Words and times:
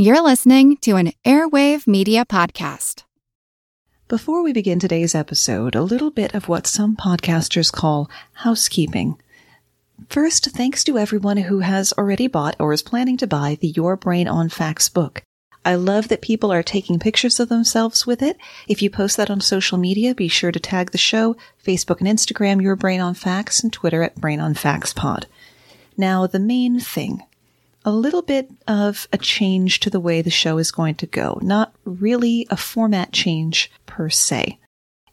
You're 0.00 0.22
listening 0.22 0.76
to 0.82 0.94
an 0.94 1.10
Airwave 1.24 1.88
Media 1.88 2.24
Podcast. 2.24 3.02
Before 4.06 4.44
we 4.44 4.52
begin 4.52 4.78
today's 4.78 5.12
episode, 5.12 5.74
a 5.74 5.82
little 5.82 6.12
bit 6.12 6.36
of 6.36 6.46
what 6.46 6.68
some 6.68 6.94
podcasters 6.94 7.72
call 7.72 8.08
housekeeping. 8.34 9.20
First, 10.08 10.52
thanks 10.52 10.84
to 10.84 10.98
everyone 10.98 11.38
who 11.38 11.58
has 11.58 11.92
already 11.94 12.28
bought 12.28 12.54
or 12.60 12.72
is 12.72 12.80
planning 12.80 13.16
to 13.16 13.26
buy 13.26 13.58
the 13.60 13.70
Your 13.74 13.96
Brain 13.96 14.28
on 14.28 14.48
Facts 14.48 14.88
book. 14.88 15.24
I 15.64 15.74
love 15.74 16.06
that 16.06 16.22
people 16.22 16.52
are 16.52 16.62
taking 16.62 17.00
pictures 17.00 17.40
of 17.40 17.48
themselves 17.48 18.06
with 18.06 18.22
it. 18.22 18.36
If 18.68 18.80
you 18.80 18.90
post 18.90 19.16
that 19.16 19.30
on 19.30 19.40
social 19.40 19.78
media, 19.78 20.14
be 20.14 20.28
sure 20.28 20.52
to 20.52 20.60
tag 20.60 20.92
the 20.92 20.96
show, 20.96 21.34
Facebook 21.66 21.98
and 21.98 22.06
Instagram, 22.06 22.62
Your 22.62 22.76
Brain 22.76 23.00
on 23.00 23.14
Facts, 23.14 23.64
and 23.64 23.72
Twitter 23.72 24.04
at 24.04 24.20
Brain 24.20 24.38
on 24.38 24.54
Facts 24.54 24.92
Pod. 24.92 25.26
Now, 25.96 26.28
the 26.28 26.38
main 26.38 26.78
thing 26.78 27.24
a 27.84 27.92
little 27.92 28.22
bit 28.22 28.50
of 28.66 29.08
a 29.12 29.18
change 29.18 29.80
to 29.80 29.90
the 29.90 30.00
way 30.00 30.22
the 30.22 30.30
show 30.30 30.58
is 30.58 30.70
going 30.70 30.94
to 30.96 31.06
go, 31.06 31.38
not 31.42 31.74
really 31.84 32.46
a 32.50 32.56
format 32.56 33.12
change 33.12 33.70
per 33.86 34.08
se. 34.08 34.58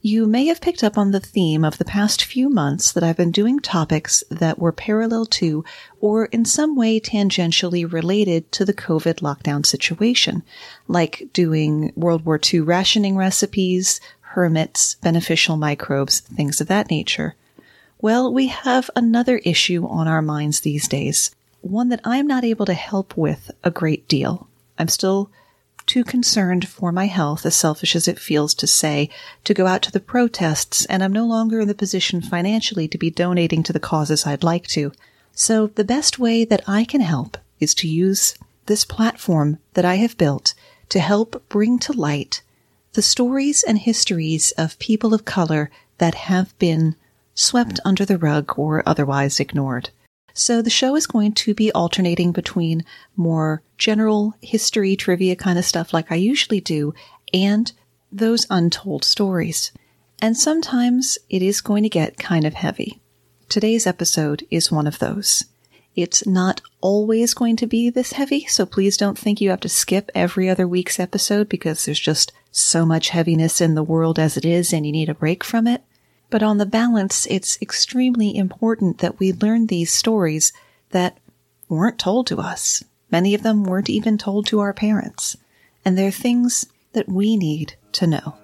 You 0.02 0.28
may 0.28 0.46
have 0.46 0.62
picked 0.62 0.84
up 0.84 1.00
on 1.00 1.10
the 1.10 1.20
theme 1.20 1.66
of 1.66 1.80
the 1.80 1.84
past 1.84 2.24
few 2.24 2.48
months 2.48 2.92
that 2.92 3.04
I've 3.04 3.18
been 3.18 3.32
doing 3.32 3.60
topics 3.60 4.24
that 4.30 4.60
were 4.60 4.72
parallel 4.72 5.26
to 5.26 5.66
or 6.00 6.26
in 6.26 6.46
some 6.46 6.76
way 6.76 7.00
tangentially 7.00 7.92
related 7.92 8.52
to 8.52 8.66
the 8.66 8.74
COVID 8.74 9.22
lockdown 9.22 9.66
situation, 9.66 10.44
like 10.88 11.30
doing 11.34 11.92
World 11.96 12.24
War 12.24 12.40
II 12.40 12.60
rationing 12.60 13.18
recipes, 13.18 14.00
hermits, 14.22 14.94
beneficial 15.02 15.58
microbes, 15.58 16.20
things 16.20 16.62
of 16.62 16.68
that 16.68 16.92
nature. 16.92 17.34
Well, 18.00 18.32
we 18.32 18.46
have 18.50 18.92
another 18.96 19.40
issue 19.40 19.88
on 19.88 20.08
our 20.08 20.22
minds 20.22 20.60
these 20.60 20.88
days, 20.88 21.34
one 21.66 21.90
that 21.90 22.02
I'm 22.04 22.28
not 22.28 22.44
able 22.44 22.66
to 22.68 22.74
help 22.74 23.18
with 23.18 23.50
a 23.64 23.72
great 23.72 24.08
deal. 24.08 24.48
I'm 24.78 24.88
still 24.88 25.32
too 25.88 26.04
concerned 26.04 26.68
for 26.68 26.92
my 26.92 27.06
health, 27.08 27.46
as 27.46 27.56
selfish 27.56 27.96
as 27.96 28.08
it 28.08 28.20
feels 28.20 28.54
to 28.56 28.68
say, 28.68 29.10
to 29.44 29.54
go 29.54 29.66
out 29.66 29.82
to 29.84 29.92
the 29.92 30.00
protests, 30.00 30.86
and 30.86 31.04
I'm 31.04 31.12
no 31.12 31.26
longer 31.26 31.62
in 31.62 31.68
the 31.68 31.74
position 31.74 32.22
financially 32.22 32.88
to 32.88 32.98
be 32.98 33.10
donating 33.10 33.64
to 33.64 33.74
the 33.74 33.80
causes 33.80 34.26
I'd 34.26 34.44
like 34.44 34.68
to. 34.68 34.92
So 35.34 35.68
the 35.68 35.84
best 35.84 36.20
way 36.20 36.46
that 36.46 36.64
I 36.68 36.86
can 36.86 37.02
help 37.02 37.38
is 37.60 37.74
to 37.76 37.88
use 37.88 38.36
this 38.68 38.86
platform 38.86 39.60
that 39.74 39.86
I 39.86 39.96
have 39.96 40.18
built 40.18 40.54
to 40.90 41.00
help 41.00 41.48
bring 41.50 41.80
to 41.80 41.94
light 41.94 42.42
the 42.94 43.02
stories 43.02 43.64
and 43.64 43.80
histories 43.80 44.52
of 44.52 44.80
people 44.80 45.14
of 45.14 45.26
color 45.26 45.72
that 45.98 46.16
have 46.16 46.58
been 46.60 46.96
swept 47.34 47.80
under 47.84 48.06
the 48.06 48.18
rug 48.18 48.54
or 48.58 48.88
otherwise 48.88 49.40
ignored. 49.40 49.90
So 50.38 50.62
the 50.62 50.70
show 50.70 50.98
is 50.98 51.08
going 51.08 51.32
to 51.32 51.54
be 51.54 51.72
alternating 51.72 52.34
between 52.34 52.84
more 53.16 53.64
general 53.78 54.36
history, 54.42 54.98
trivia 54.98 55.38
kind 55.38 55.58
of 55.58 55.64
stuff 55.64 55.94
like 55.94 56.12
I 56.12 56.16
usually 56.16 56.60
do, 56.60 56.94
and 57.34 57.72
those 58.12 58.46
untold 58.50 59.06
stories. 59.06 59.72
And 60.22 60.38
sometimes 60.38 61.18
it 61.30 61.42
is 61.42 61.62
going 61.62 61.84
to 61.84 61.90
get 61.90 62.18
kind 62.18 62.46
of 62.46 62.54
heavy. 62.54 63.02
Today's 63.48 63.88
episode 63.88 64.46
is 64.52 64.70
one 64.70 64.88
of 64.88 65.00
those. 65.00 65.46
It's 65.96 66.28
not 66.28 66.60
always 66.82 67.34
going 67.34 67.56
to 67.56 67.68
be 67.68 67.90
this 67.90 68.12
heavy, 68.12 68.46
so 68.48 68.66
please 68.66 68.98
don't 68.98 69.18
think 69.18 69.40
you 69.40 69.52
have 69.52 69.62
to 69.62 69.70
skip 69.70 70.12
every 70.14 70.50
other 70.50 70.68
week's 70.68 71.00
episode 71.00 71.48
because 71.48 71.86
there's 71.86 72.00
just 72.00 72.34
so 72.52 72.86
much 72.86 73.10
heaviness 73.10 73.62
in 73.62 73.76
the 73.76 73.84
world 73.84 74.20
as 74.20 74.36
it 74.36 74.44
is 74.44 74.74
and 74.74 74.86
you 74.86 74.92
need 74.92 75.08
a 75.08 75.14
break 75.14 75.46
from 75.46 75.66
it. 75.66 75.82
But 76.36 76.44
on 76.44 76.58
the 76.58 76.66
balance, 76.66 77.26
it's 77.28 77.58
extremely 77.62 78.36
important 78.36 78.98
that 78.98 79.20
we 79.20 79.32
learn 79.32 79.68
these 79.68 79.94
stories 79.94 80.52
that 80.90 81.18
weren't 81.70 81.98
told 81.98 82.28
to 82.28 82.42
us. 82.42 82.84
Many 83.10 83.34
of 83.34 83.42
them 83.42 83.64
weren't 83.64 83.90
even 83.90 84.18
told 84.18 84.46
to 84.48 84.60
our 84.60 84.74
parents. 84.74 85.38
And 85.86 85.98
they're 85.98 86.12
things 86.12 86.66
that 86.92 87.08
we 87.08 87.38
need 87.38 87.76
to 87.94 88.08
know. 88.08 88.36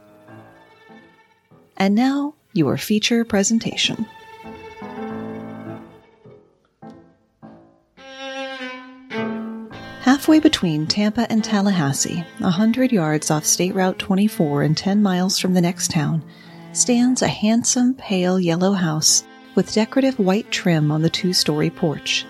And 1.76 1.94
now, 1.94 2.36
your 2.54 2.78
feature 2.78 3.26
presentation. 3.26 4.06
Halfway 10.00 10.40
between 10.40 10.88
Tampa 10.88 11.30
and 11.30 11.44
Tallahassee, 11.44 12.24
a 12.40 12.52
hundred 12.52 12.94
yards 12.94 13.30
off 13.30 13.44
State 13.44 13.76
Route 13.76 14.00
24 14.00 14.64
and 14.64 14.78
10 14.78 15.04
miles 15.04 15.38
from 15.38 15.56
the 15.56 15.62
next 15.62 15.92
town, 15.92 16.24
stands 16.74 17.22
a 17.22 17.28
handsome 17.28 17.94
pale 17.96 18.40
yellow 18.40 18.72
house 18.72 19.24
with 19.56 19.74
decorative 19.74 20.18
white 20.20 20.50
trim 20.52 20.92
on 20.92 21.02
the 21.02 21.10
two 21.10 21.34
story 21.34 21.70
porch. 21.70 22.26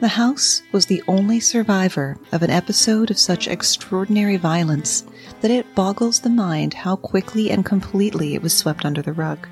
The 0.00 0.08
house 0.08 0.62
was 0.72 0.84
the 0.84 1.02
only 1.08 1.40
survivor 1.40 2.18
of 2.32 2.42
an 2.42 2.50
episode 2.50 3.10
of 3.10 3.18
such 3.18 3.48
extraordinary 3.48 4.36
violence 4.36 5.04
that 5.40 5.50
it 5.50 5.74
boggles 5.74 6.20
the 6.20 6.30
mind 6.30 6.74
how 6.74 6.96
quickly 6.96 7.50
and 7.50 7.64
completely 7.64 8.34
it 8.34 8.42
was 8.42 8.52
swept 8.52 8.84
under 8.84 9.00
the 9.00 9.12
rug. 9.12 9.48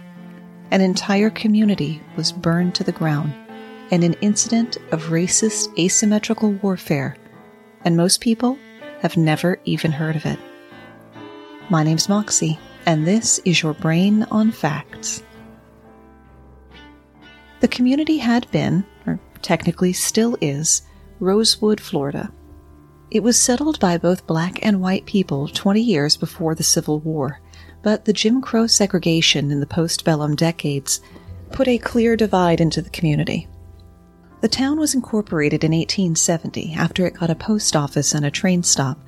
An 0.71 0.81
entire 0.81 1.31
community 1.31 2.03
was 2.17 2.33
burned 2.33 2.75
to 2.75 2.85
the 2.85 2.93
ground 2.93 3.33
in 3.91 4.03
an 4.03 4.15
incident 4.21 4.77
of 4.91 5.05
racist 5.05 5.69
asymmetrical 5.79 6.53
warfare, 6.53 7.17
and 7.85 7.97
most 7.97 8.21
people 8.21 8.59
have 9.01 9.17
never 9.17 9.59
even 9.65 9.93
heard 9.93 10.17
of 10.17 10.27
it. 10.27 10.39
My 11.71 11.83
name's 11.83 12.09
Moxie 12.09 12.59
and 12.87 13.07
this 13.07 13.39
is 13.45 13.63
your 13.63 13.75
Brain 13.75 14.25
on 14.31 14.51
Facts. 14.51 15.23
The 17.61 17.69
community 17.69 18.19
had 18.19 18.51
been, 18.51 18.85
or 19.07 19.21
technically 19.41 19.93
still 19.93 20.37
is, 20.41 20.83
Rosewood, 21.21 21.81
Florida. 21.81 22.33
It 23.11 23.23
was 23.23 23.41
settled 23.41 23.79
by 23.79 23.99
both 23.99 24.27
black 24.27 24.65
and 24.65 24.81
white 24.81 25.07
people 25.07 25.47
20 25.49 25.81
years 25.81 26.17
before 26.17 26.55
the 26.55 26.63
Civil 26.63 26.99
War, 27.01 27.41
but 27.83 28.05
the 28.05 28.13
Jim 28.13 28.41
Crow 28.41 28.67
segregation 28.67 29.51
in 29.51 29.61
the 29.61 29.67
postbellum 29.67 30.35
decades 30.35 31.01
put 31.53 31.69
a 31.69 31.79
clear 31.79 32.17
divide 32.17 32.61
into 32.61 32.83
the 32.83 32.91
community. 32.91 33.47
The 34.41 34.49
town 34.49 34.81
was 34.81 34.95
incorporated 34.95 35.63
in 35.63 35.71
1870 35.71 36.75
after 36.75 37.07
it 37.07 37.15
got 37.15 37.31
a 37.31 37.37
post 37.37 37.77
office 37.77 38.13
and 38.13 38.27
a 38.27 38.31
train 38.31 38.65
stop 38.65 38.99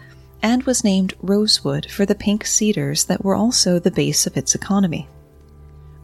and 0.44 0.62
was 0.64 0.84
named 0.84 1.14
Rosewood 1.22 1.90
for 1.90 2.04
the 2.04 2.14
pink 2.14 2.44
cedars 2.44 3.06
that 3.06 3.24
were 3.24 3.34
also 3.34 3.78
the 3.78 3.90
base 3.90 4.26
of 4.26 4.36
its 4.36 4.54
economy. 4.54 5.08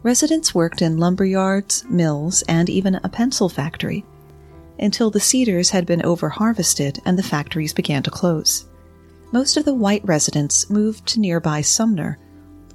Residents 0.01 0.55
worked 0.55 0.81
in 0.81 0.97
lumber 0.97 1.25
yards, 1.25 1.85
mills, 1.87 2.41
and 2.49 2.67
even 2.67 2.95
a 2.95 3.09
pencil 3.09 3.47
factory 3.47 4.03
until 4.79 5.11
the 5.11 5.19
cedars 5.19 5.69
had 5.69 5.85
been 5.85 6.03
over-harvested 6.03 6.99
and 7.05 7.19
the 7.19 7.23
factories 7.23 7.71
began 7.71 8.01
to 8.01 8.09
close. 8.09 8.65
Most 9.31 9.57
of 9.57 9.65
the 9.65 9.75
white 9.75 10.03
residents 10.03 10.71
moved 10.71 11.05
to 11.09 11.19
nearby 11.19 11.61
Sumner, 11.61 12.17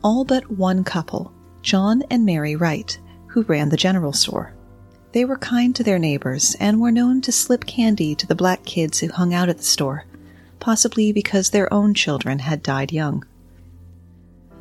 all 0.04 0.24
but 0.24 0.48
one 0.48 0.84
couple, 0.84 1.32
John 1.62 2.04
and 2.10 2.24
Mary 2.24 2.54
Wright, 2.54 2.96
who 3.26 3.42
ran 3.42 3.70
the 3.70 3.76
general 3.76 4.12
store. 4.12 4.54
They 5.10 5.24
were 5.24 5.38
kind 5.38 5.74
to 5.74 5.82
their 5.82 5.98
neighbors 5.98 6.54
and 6.60 6.80
were 6.80 6.92
known 6.92 7.22
to 7.22 7.32
slip 7.32 7.66
candy 7.66 8.14
to 8.14 8.26
the 8.26 8.36
black 8.36 8.64
kids 8.64 9.00
who 9.00 9.08
hung 9.08 9.34
out 9.34 9.48
at 9.48 9.56
the 9.56 9.64
store, 9.64 10.04
possibly 10.66 11.12
because 11.12 11.50
their 11.50 11.72
own 11.72 11.94
children 11.94 12.40
had 12.40 12.60
died 12.60 12.90
young. 12.90 13.24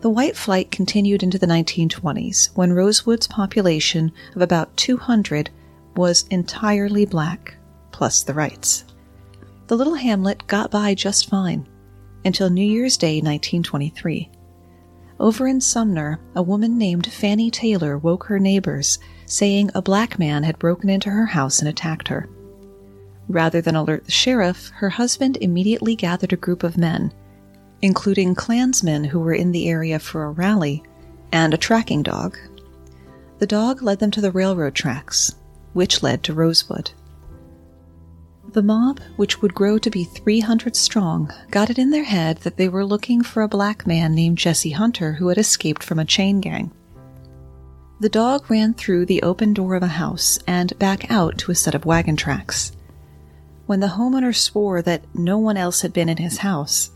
The 0.02 0.10
white 0.12 0.38
flight 0.38 0.70
continued 0.70 1.24
into 1.24 1.40
the 1.40 1.48
1920s 1.48 2.56
when 2.56 2.74
Rosewood's 2.74 3.26
population 3.26 4.12
of 4.36 4.44
about 4.44 4.78
200 4.78 5.50
was 5.96 6.28
entirely 6.30 7.08
black, 7.08 7.56
plus 7.92 8.22
the 8.22 8.36
Wrights. 8.36 8.86
The 9.66 9.76
little 9.76 9.96
hamlet 9.96 10.46
got 10.46 10.70
by 10.70 10.94
just 10.94 11.28
fine 11.28 11.68
until 12.24 12.52
New 12.52 12.64
Year's 12.64 12.98
Day 12.98 13.16
1923. 13.16 14.30
Over 15.20 15.48
in 15.48 15.60
Sumner, 15.60 16.20
a 16.36 16.44
woman 16.44 16.78
named 16.78 17.12
Fannie 17.12 17.50
Taylor 17.50 17.98
woke 17.98 18.26
her 18.26 18.38
neighbors, 18.38 19.00
saying 19.26 19.72
a 19.74 19.82
black 19.82 20.20
man 20.20 20.44
had 20.44 20.60
broken 20.60 20.88
into 20.88 21.10
her 21.10 21.26
house 21.26 21.58
and 21.58 21.68
attacked 21.68 22.10
her. 22.10 22.30
Rather 23.28 23.62
than 23.62 23.75
alert 23.75 24.06
the 24.06 24.12
sheriff, 24.12 24.69
her 24.75 24.90
husband 24.90 25.38
immediately 25.41 25.96
gathered 25.96 26.34
a 26.34 26.38
group 26.38 26.63
of 26.63 26.78
men, 26.78 27.14
including 27.82 28.35
Klansmen 28.35 29.03
who 29.03 29.20
were 29.20 29.34
in 29.34 29.52
the 29.52 29.67
area 29.67 30.00
for 30.00 30.26
a 30.26 30.32
rally, 30.32 30.84
and 31.32 31.53
a 31.53 31.58
tracking 31.58 32.03
dog. 32.03 32.38
The 33.40 33.47
dog 33.47 33.82
led 33.82 34.00
them 34.00 34.11
to 34.11 34.22
the 34.22 34.32
railroad 34.32 34.76
tracks, 34.76 35.35
which 35.73 36.03
led 36.03 36.23
to 36.23 36.34
Rosewood. 36.34 36.91
The 38.53 38.64
mob, 38.64 39.02
which 39.17 39.41
would 39.41 39.53
grow 39.53 39.78
to 39.79 39.90
be 39.90 40.05
300 40.05 40.76
strong, 40.76 41.29
got 41.52 41.70
it 41.70 41.78
in 41.78 41.90
their 41.90 42.05
head 42.05 42.38
that 42.38 42.55
they 42.55 42.70
were 42.70 42.85
looking 42.85 43.22
for 43.22 43.41
a 43.41 43.50
black 43.50 43.85
man 43.85 44.16
named 44.16 44.38
Jesse 44.38 44.70
Hunter 44.70 45.14
who 45.14 45.28
had 45.28 45.38
escaped 45.38 45.84
from 45.84 46.00
a 46.00 46.05
chain 46.05 46.40
gang. 46.40 46.72
The 48.00 48.09
dog 48.09 48.50
ran 48.50 48.73
through 48.73 49.08
the 49.08 49.23
open 49.23 49.53
door 49.53 49.76
of 49.76 49.84
a 49.84 49.88
house 49.88 50.40
and 50.47 50.78
back 50.79 51.11
out 51.11 51.38
to 51.40 51.52
a 51.52 51.55
set 51.55 51.76
of 51.76 51.85
wagon 51.85 52.16
tracks. 52.16 52.72
When 53.66 53.79
the 53.79 53.88
homeowner 53.88 54.35
swore 54.35 54.82
that 54.84 55.03
no 55.16 55.40
one 55.40 55.58
else 55.58 55.82
had 55.82 55.91
been 55.91 56.09
in 56.09 56.17
his 56.17 56.38
house, 56.38 56.91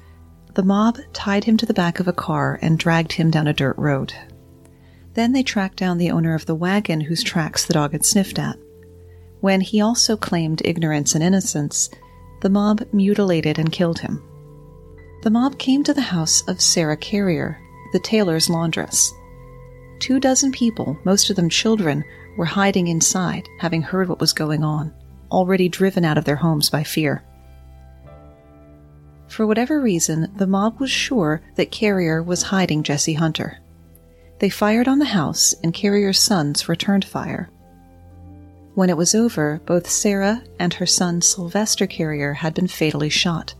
the 0.53 0.63
mob 0.63 0.99
tied 1.13 1.45
him 1.45 1.57
to 1.57 1.65
the 1.65 1.73
back 1.73 1.99
of 1.99 2.07
a 2.07 2.13
car 2.13 2.59
and 2.61 2.77
dragged 2.77 3.13
him 3.13 3.31
down 3.31 3.47
a 3.47 3.53
dirt 3.53 3.77
road. 3.77 4.13
Then 5.13 5.31
they 5.31 5.43
tracked 5.43 5.77
down 5.77 5.97
the 5.97 6.11
owner 6.11 6.35
of 6.35 6.45
the 6.45 6.55
wagon 6.55 7.01
whose 7.01 7.23
tracks 7.23 7.65
the 7.65 7.73
dog 7.73 7.93
had 7.93 8.05
sniffed 8.05 8.37
at. 8.37 8.57
When 9.41 9.61
he 9.61 9.81
also 9.81 10.15
claimed 10.15 10.61
ignorance 10.63 11.15
and 11.15 11.23
innocence, 11.23 11.89
the 12.41 12.49
mob 12.49 12.83
mutilated 12.91 13.57
and 13.57 13.71
killed 13.71 13.99
him. 13.99 14.21
The 15.23 15.29
mob 15.29 15.57
came 15.57 15.83
to 15.83 15.93
the 15.93 16.01
house 16.01 16.47
of 16.47 16.61
Sarah 16.61 16.97
Carrier, 16.97 17.59
the 17.93 17.99
Taylor's 17.99 18.49
laundress. 18.49 19.11
Two 19.99 20.19
dozen 20.19 20.51
people, 20.51 20.97
most 21.03 21.29
of 21.29 21.35
them 21.35 21.49
children, 21.49 22.03
were 22.37 22.45
hiding 22.45 22.87
inside, 22.87 23.49
having 23.59 23.81
heard 23.81 24.07
what 24.07 24.21
was 24.21 24.33
going 24.33 24.63
on, 24.63 24.93
already 25.31 25.69
driven 25.69 26.05
out 26.05 26.17
of 26.17 26.25
their 26.25 26.37
homes 26.37 26.69
by 26.69 26.83
fear. 26.83 27.23
For 29.27 29.45
whatever 29.45 29.79
reason, 29.79 30.31
the 30.35 30.47
mob 30.47 30.79
was 30.79 30.89
sure 30.89 31.41
that 31.55 31.71
Carrier 31.71 32.21
was 32.21 32.43
hiding 32.43 32.83
Jesse 32.83 33.13
Hunter. 33.13 33.59
They 34.39 34.49
fired 34.49 34.87
on 34.87 34.99
the 34.99 35.05
house, 35.05 35.53
and 35.63 35.73
Carrier's 35.73 36.19
sons 36.19 36.67
returned 36.67 37.05
fire. 37.05 37.49
When 38.73 38.89
it 38.89 38.97
was 38.97 39.13
over, 39.13 39.61
both 39.65 39.89
Sarah 39.89 40.43
and 40.57 40.73
her 40.75 40.85
son 40.85 41.21
Sylvester 41.21 41.85
Carrier 41.85 42.33
had 42.33 42.53
been 42.53 42.67
fatally 42.67 43.09
shot, 43.09 43.53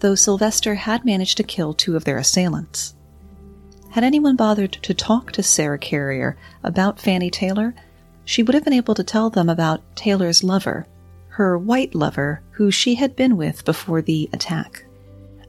though 0.00 0.14
Sylvester 0.14 0.74
had 0.74 1.04
managed 1.04 1.36
to 1.36 1.42
kill 1.42 1.72
two 1.72 1.96
of 1.96 2.04
their 2.04 2.18
assailants. 2.18 2.94
Had 3.90 4.04
anyone 4.04 4.34
bothered 4.34 4.72
to 4.72 4.92
talk 4.92 5.30
to 5.32 5.42
Sarah 5.42 5.78
Carrier 5.78 6.36
about 6.64 7.00
Fannie 7.00 7.30
Taylor, 7.30 7.74
she 8.24 8.42
would 8.42 8.54
have 8.54 8.64
been 8.64 8.72
able 8.72 8.94
to 8.96 9.04
tell 9.04 9.30
them 9.30 9.48
about 9.48 9.82
Taylor's 9.94 10.42
lover, 10.42 10.86
her 11.34 11.58
white 11.58 11.96
lover, 11.96 12.40
who 12.52 12.70
she 12.70 12.94
had 12.94 13.16
been 13.16 13.36
with 13.36 13.64
before 13.64 14.00
the 14.00 14.30
attack. 14.32 14.84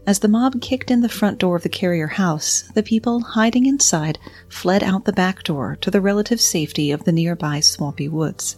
As 0.07 0.17
the 0.17 0.27
mob 0.27 0.59
kicked 0.59 0.89
in 0.89 1.01
the 1.01 1.09
front 1.09 1.37
door 1.37 1.55
of 1.55 1.61
the 1.61 1.69
Carrier 1.69 2.07
house, 2.07 2.63
the 2.73 2.81
people 2.81 3.21
hiding 3.21 3.67
inside 3.67 4.17
fled 4.49 4.83
out 4.83 5.05
the 5.05 5.13
back 5.13 5.43
door 5.43 5.77
to 5.81 5.91
the 5.91 6.01
relative 6.01 6.41
safety 6.41 6.89
of 6.89 7.03
the 7.03 7.11
nearby 7.11 7.59
swampy 7.59 8.07
woods. 8.07 8.57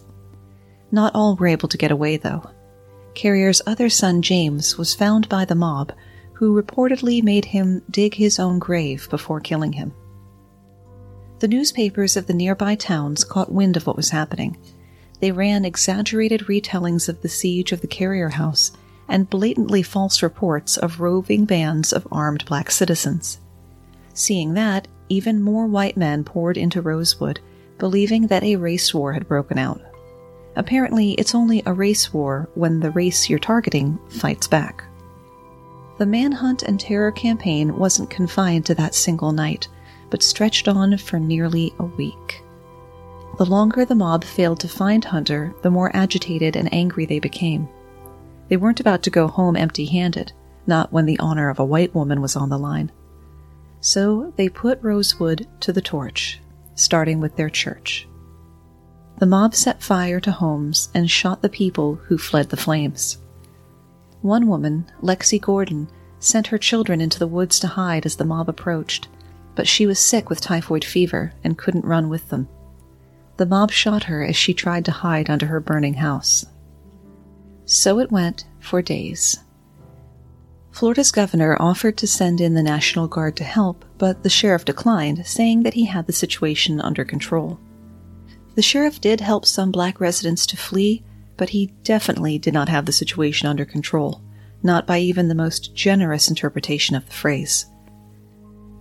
Not 0.90 1.14
all 1.14 1.36
were 1.36 1.48
able 1.48 1.68
to 1.68 1.76
get 1.76 1.90
away, 1.90 2.16
though. 2.16 2.48
Carrier's 3.14 3.60
other 3.66 3.90
son, 3.90 4.22
James, 4.22 4.78
was 4.78 4.94
found 4.94 5.28
by 5.28 5.44
the 5.44 5.54
mob, 5.54 5.92
who 6.32 6.60
reportedly 6.62 7.22
made 7.22 7.44
him 7.44 7.82
dig 7.90 8.14
his 8.14 8.38
own 8.38 8.58
grave 8.58 9.06
before 9.10 9.40
killing 9.40 9.74
him. 9.74 9.92
The 11.40 11.48
newspapers 11.48 12.16
of 12.16 12.26
the 12.26 12.32
nearby 12.32 12.74
towns 12.74 13.22
caught 13.22 13.52
wind 13.52 13.76
of 13.76 13.86
what 13.86 13.96
was 13.96 14.08
happening. 14.08 14.56
They 15.20 15.32
ran 15.32 15.64
exaggerated 15.64 16.42
retellings 16.42 17.08
of 17.08 17.22
the 17.22 17.28
siege 17.28 17.72
of 17.72 17.80
the 17.80 17.86
Carrier 17.86 18.30
house 18.30 18.72
and 19.08 19.30
blatantly 19.30 19.82
false 19.82 20.22
reports 20.22 20.76
of 20.76 21.00
roving 21.00 21.44
bands 21.44 21.92
of 21.92 22.06
armed 22.12 22.44
black 22.46 22.70
citizens. 22.70 23.38
Seeing 24.14 24.54
that, 24.54 24.86
even 25.08 25.42
more 25.42 25.66
white 25.66 25.96
men 25.96 26.24
poured 26.24 26.56
into 26.56 26.82
Rosewood, 26.82 27.40
believing 27.78 28.26
that 28.26 28.42
a 28.42 28.56
race 28.56 28.92
war 28.92 29.12
had 29.12 29.28
broken 29.28 29.58
out. 29.58 29.80
Apparently, 30.56 31.12
it's 31.12 31.34
only 31.34 31.62
a 31.64 31.72
race 31.72 32.12
war 32.12 32.48
when 32.54 32.80
the 32.80 32.90
race 32.90 33.30
you're 33.30 33.38
targeting 33.38 33.98
fights 34.08 34.48
back. 34.48 34.84
The 35.98 36.06
manhunt 36.06 36.62
and 36.62 36.78
terror 36.78 37.12
campaign 37.12 37.76
wasn't 37.76 38.10
confined 38.10 38.66
to 38.66 38.74
that 38.74 38.94
single 38.94 39.32
night 39.32 39.68
but 40.10 40.22
stretched 40.22 40.68
on 40.68 40.96
for 40.98 41.18
nearly 41.18 41.74
a 41.78 41.84
week. 41.84 42.42
The 43.38 43.46
longer 43.46 43.84
the 43.84 43.94
mob 43.94 44.24
failed 44.24 44.58
to 44.60 44.68
find 44.68 45.04
Hunter, 45.04 45.54
the 45.62 45.70
more 45.70 45.94
agitated 45.94 46.56
and 46.56 46.74
angry 46.74 47.06
they 47.06 47.20
became. 47.20 47.68
They 48.48 48.56
weren't 48.56 48.80
about 48.80 49.04
to 49.04 49.10
go 49.10 49.28
home 49.28 49.54
empty 49.54 49.86
handed, 49.86 50.32
not 50.66 50.92
when 50.92 51.06
the 51.06 51.20
honor 51.20 51.48
of 51.48 51.60
a 51.60 51.64
white 51.64 51.94
woman 51.94 52.20
was 52.20 52.34
on 52.34 52.48
the 52.48 52.58
line. 52.58 52.90
So 53.80 54.32
they 54.34 54.48
put 54.48 54.82
Rosewood 54.82 55.46
to 55.60 55.72
the 55.72 55.80
torch, 55.80 56.40
starting 56.74 57.20
with 57.20 57.36
their 57.36 57.48
church. 57.48 58.08
The 59.18 59.26
mob 59.26 59.54
set 59.54 59.84
fire 59.84 60.18
to 60.18 60.32
homes 60.32 60.90
and 60.92 61.08
shot 61.08 61.40
the 61.40 61.48
people 61.48 61.94
who 61.94 62.18
fled 62.18 62.48
the 62.48 62.56
flames. 62.56 63.18
One 64.20 64.48
woman, 64.48 64.90
Lexi 65.00 65.40
Gordon, 65.40 65.88
sent 66.18 66.48
her 66.48 66.58
children 66.58 67.00
into 67.00 67.20
the 67.20 67.28
woods 67.28 67.60
to 67.60 67.68
hide 67.68 68.04
as 68.04 68.16
the 68.16 68.24
mob 68.24 68.48
approached, 68.48 69.06
but 69.54 69.68
she 69.68 69.86
was 69.86 70.00
sick 70.00 70.28
with 70.28 70.40
typhoid 70.40 70.84
fever 70.84 71.34
and 71.44 71.56
couldn't 71.56 71.84
run 71.84 72.08
with 72.08 72.30
them. 72.30 72.48
The 73.38 73.46
mob 73.46 73.70
shot 73.70 74.04
her 74.04 74.24
as 74.24 74.36
she 74.36 74.52
tried 74.52 74.84
to 74.86 74.90
hide 74.90 75.30
under 75.30 75.46
her 75.46 75.60
burning 75.60 75.94
house. 75.94 76.44
So 77.64 78.00
it 78.00 78.10
went 78.10 78.44
for 78.58 78.82
days. 78.82 79.38
Florida's 80.72 81.12
governor 81.12 81.56
offered 81.60 81.96
to 81.98 82.06
send 82.06 82.40
in 82.40 82.54
the 82.54 82.62
National 82.62 83.06
Guard 83.06 83.36
to 83.36 83.44
help, 83.44 83.84
but 83.96 84.22
the 84.22 84.28
sheriff 84.28 84.64
declined, 84.64 85.24
saying 85.24 85.62
that 85.62 85.74
he 85.74 85.84
had 85.84 86.06
the 86.06 86.12
situation 86.12 86.80
under 86.80 87.04
control. 87.04 87.60
The 88.56 88.62
sheriff 88.62 89.00
did 89.00 89.20
help 89.20 89.46
some 89.46 89.70
black 89.70 90.00
residents 90.00 90.44
to 90.46 90.56
flee, 90.56 91.04
but 91.36 91.50
he 91.50 91.72
definitely 91.84 92.38
did 92.38 92.54
not 92.54 92.68
have 92.68 92.86
the 92.86 92.92
situation 92.92 93.46
under 93.48 93.64
control, 93.64 94.20
not 94.64 94.84
by 94.86 94.98
even 94.98 95.28
the 95.28 95.34
most 95.34 95.76
generous 95.76 96.28
interpretation 96.28 96.96
of 96.96 97.06
the 97.06 97.12
phrase. 97.12 97.66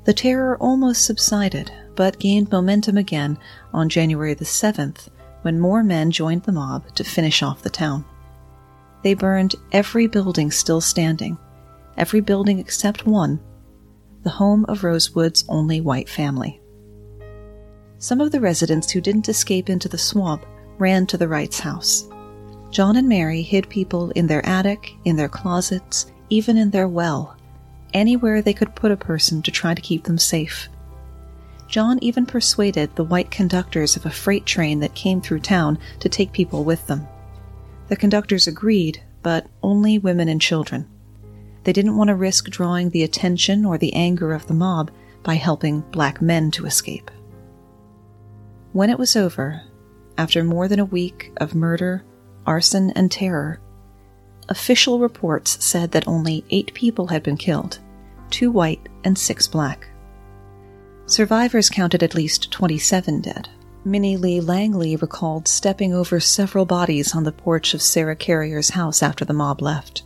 The 0.07 0.13
terror 0.13 0.56
almost 0.59 1.04
subsided, 1.04 1.69
but 1.98 2.18
gained 2.18 2.50
momentum 2.50 2.95
again 2.95 3.38
on 3.74 3.89
January 3.89 4.33
the 4.33 4.45
7th 4.45 5.09
when 5.42 5.59
more 5.59 5.83
men 5.83 6.12
joined 6.12 6.44
the 6.44 6.54
mob 6.54 6.95
to 6.95 7.04
finish 7.04 7.44
off 7.44 7.62
the 7.62 7.69
town. 7.69 8.06
They 9.04 9.15
burned 9.15 9.56
every 9.74 10.07
building 10.07 10.50
still 10.50 10.80
standing, 10.80 11.38
every 11.98 12.21
building 12.21 12.57
except 12.57 13.06
one, 13.06 13.42
the 14.24 14.30
home 14.30 14.63
of 14.69 14.86
Rosewood's 14.86 15.44
only 15.50 15.81
white 15.81 16.07
family. 16.07 16.62
Some 17.98 18.21
of 18.21 18.31
the 18.31 18.39
residents 18.39 18.89
who 18.89 19.01
didn't 19.01 19.27
escape 19.27 19.69
into 19.69 19.89
the 19.89 19.98
swamp 19.98 20.45
ran 20.77 21.06
to 21.07 21.18
the 21.18 21.27
Wrights' 21.27 21.60
house. 21.60 22.07
John 22.71 22.95
and 22.95 23.10
Mary 23.10 23.42
hid 23.42 23.68
people 23.68 24.12
in 24.12 24.27
their 24.27 24.45
attic, 24.45 24.94
in 25.03 25.18
their 25.18 25.27
closets, 25.27 26.06
even 26.30 26.56
in 26.56 26.69
their 26.69 26.88
well, 26.88 27.37
anywhere 27.97 28.41
they 28.41 28.53
could 28.53 28.75
put 28.75 28.91
a 28.91 28.97
person 28.97 29.41
to 29.41 29.51
try 29.51 29.73
to 29.73 29.81
keep 29.81 30.03
them 30.03 30.17
safe. 30.17 30.69
John 31.67 31.99
even 32.01 32.25
persuaded 32.25 32.95
the 32.95 33.03
white 33.03 33.29
conductors 33.29 33.95
of 33.95 34.05
a 34.05 34.09
freight 34.09 34.45
train 34.45 34.79
that 34.79 34.95
came 34.95 35.19
through 35.19 35.41
town 35.41 35.77
to 35.99 36.07
take 36.07 36.31
people 36.31 36.63
with 36.63 36.88
them. 36.88 37.05
The 37.89 37.97
conductors 37.97 38.47
agreed, 38.47 39.03
but 39.21 39.47
only 39.61 39.99
women 39.99 40.29
and 40.29 40.39
children. 40.39 40.88
They 41.63 41.73
didn't 41.73 41.97
want 41.97 42.07
to 42.07 42.15
risk 42.15 42.45
drawing 42.45 42.89
the 42.89 43.03
attention 43.03 43.65
or 43.65 43.77
the 43.77 43.94
anger 43.94 44.31
of 44.33 44.47
the 44.47 44.53
mob 44.53 44.91
by 45.23 45.35
helping 45.35 45.81
black 45.91 46.21
men 46.21 46.51
to 46.51 46.65
escape. 46.65 47.11
When 48.71 48.89
it 48.89 49.00
was 49.00 49.17
over, 49.17 49.63
after 50.17 50.43
more 50.43 50.69
than 50.69 50.79
a 50.79 50.85
week 50.85 51.33
of 51.38 51.55
murder, 51.55 52.05
arson, 52.45 52.91
and 52.91 53.11
terror, 53.11 53.59
official 54.47 55.00
reports 55.00 55.63
said 55.63 55.91
that 55.91 56.07
only 56.07 56.45
eight 56.50 56.73
people 56.73 57.07
had 57.07 57.23
been 57.23 57.35
killed 57.35 57.79
two 58.29 58.51
white 58.51 58.88
and 59.03 59.17
six 59.17 59.48
black. 59.48 59.88
Survivors 61.05 61.69
counted 61.69 62.03
at 62.03 62.15
least 62.15 62.51
27 62.51 63.22
dead. 63.22 63.50
Minnie 63.86 64.17
Lee 64.17 64.41
Langley 64.41 64.98
recalled 64.98 65.48
stepping 65.48 65.93
over 65.93 66.19
several 66.19 66.65
bodies 66.65 67.15
on 67.15 67.24
the 67.24 67.31
porch 67.31 67.74
of 67.74 67.81
Sarah 67.81 68.15
Carrier's 68.15 68.72
house 68.72 69.01
after 69.01 69.24
the 69.24 69.34
mob 69.34 69.62
left. 69.62 70.03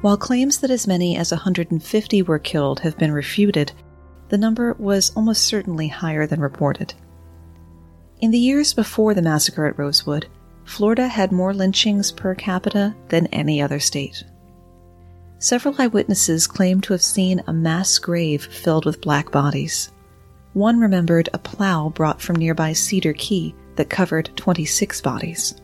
While 0.00 0.16
claims 0.16 0.58
that 0.58 0.70
as 0.70 0.86
many 0.86 1.16
as 1.16 1.30
150 1.30 2.22
were 2.22 2.38
killed 2.38 2.80
have 2.80 2.96
been 2.96 3.12
refuted, 3.12 3.72
the 4.30 4.38
number 4.38 4.72
was 4.78 5.12
almost 5.14 5.42
certainly 5.42 5.88
higher 5.88 6.26
than 6.26 6.40
reported. 6.40 6.94
In 8.20 8.30
the 8.30 8.38
years 8.38 8.72
before 8.72 9.12
the 9.12 9.20
massacre 9.20 9.66
at 9.66 9.78
Rosewood, 9.78 10.26
Florida 10.64 11.08
had 11.08 11.32
more 11.32 11.52
lynchings 11.52 12.10
per 12.10 12.34
capita 12.34 12.94
than 13.08 13.26
any 13.26 13.60
other 13.60 13.78
state. 13.78 14.24
Several 15.42 15.74
eyewitnesses 15.76 16.46
claimed 16.46 16.84
to 16.84 16.92
have 16.92 17.02
seen 17.02 17.42
a 17.48 17.52
mass 17.52 17.98
grave 17.98 18.44
filled 18.44 18.84
with 18.84 19.00
black 19.00 19.32
bodies. 19.32 19.90
One 20.52 20.78
remembered 20.78 21.28
a 21.34 21.38
plow 21.38 21.88
brought 21.88 22.22
from 22.22 22.36
nearby 22.36 22.74
Cedar 22.74 23.12
Key 23.14 23.52
that 23.74 23.90
covered 23.90 24.30
26 24.36 25.00
bodies. 25.00 25.56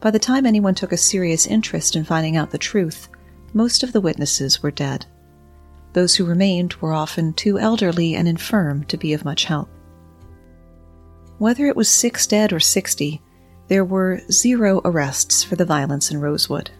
By 0.00 0.10
the 0.10 0.18
time 0.18 0.46
anyone 0.46 0.74
took 0.74 0.92
a 0.92 0.96
serious 0.96 1.46
interest 1.46 1.96
in 1.96 2.04
finding 2.04 2.38
out 2.38 2.50
the 2.50 2.56
truth, 2.56 3.10
most 3.52 3.82
of 3.82 3.92
the 3.92 4.00
witnesses 4.00 4.62
were 4.62 4.70
dead. 4.70 5.04
Those 5.92 6.16
who 6.16 6.24
remained 6.24 6.72
were 6.76 6.94
often 6.94 7.34
too 7.34 7.58
elderly 7.58 8.14
and 8.14 8.26
infirm 8.26 8.84
to 8.84 8.96
be 8.96 9.12
of 9.12 9.22
much 9.22 9.44
help. 9.44 9.68
Whether 11.36 11.66
it 11.66 11.76
was 11.76 11.90
six 11.90 12.26
dead 12.26 12.54
or 12.54 12.60
60, 12.60 13.20
there 13.68 13.84
were 13.84 14.22
zero 14.30 14.80
arrests 14.82 15.44
for 15.44 15.56
the 15.56 15.66
violence 15.66 16.10
in 16.10 16.22
Rosewood. 16.22 16.70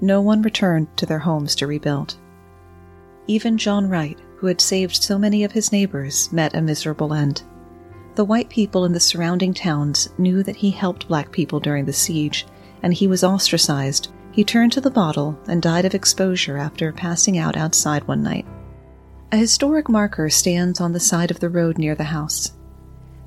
No 0.00 0.20
one 0.20 0.42
returned 0.42 0.94
to 0.96 1.06
their 1.06 1.18
homes 1.18 1.54
to 1.56 1.66
rebuild. 1.66 2.16
Even 3.26 3.56
John 3.56 3.88
Wright, 3.88 4.18
who 4.36 4.46
had 4.46 4.60
saved 4.60 5.02
so 5.02 5.18
many 5.18 5.44
of 5.44 5.52
his 5.52 5.72
neighbors, 5.72 6.30
met 6.32 6.54
a 6.54 6.60
miserable 6.60 7.14
end. 7.14 7.42
The 8.14 8.24
white 8.24 8.48
people 8.48 8.84
in 8.84 8.92
the 8.92 9.00
surrounding 9.00 9.54
towns 9.54 10.08
knew 10.18 10.42
that 10.42 10.56
he 10.56 10.70
helped 10.70 11.08
black 11.08 11.32
people 11.32 11.60
during 11.60 11.84
the 11.84 11.92
siege, 11.92 12.46
and 12.82 12.92
he 12.92 13.06
was 13.06 13.24
ostracized. 13.24 14.12
He 14.32 14.44
turned 14.44 14.72
to 14.72 14.80
the 14.80 14.90
bottle 14.90 15.38
and 15.48 15.62
died 15.62 15.84
of 15.84 15.94
exposure 15.94 16.58
after 16.58 16.92
passing 16.92 17.38
out 17.38 17.56
outside 17.56 18.06
one 18.06 18.22
night. 18.22 18.46
A 19.32 19.36
historic 19.36 19.88
marker 19.88 20.28
stands 20.30 20.80
on 20.80 20.92
the 20.92 21.00
side 21.00 21.30
of 21.30 21.40
the 21.40 21.48
road 21.48 21.78
near 21.78 21.94
the 21.94 22.04
house. 22.04 22.52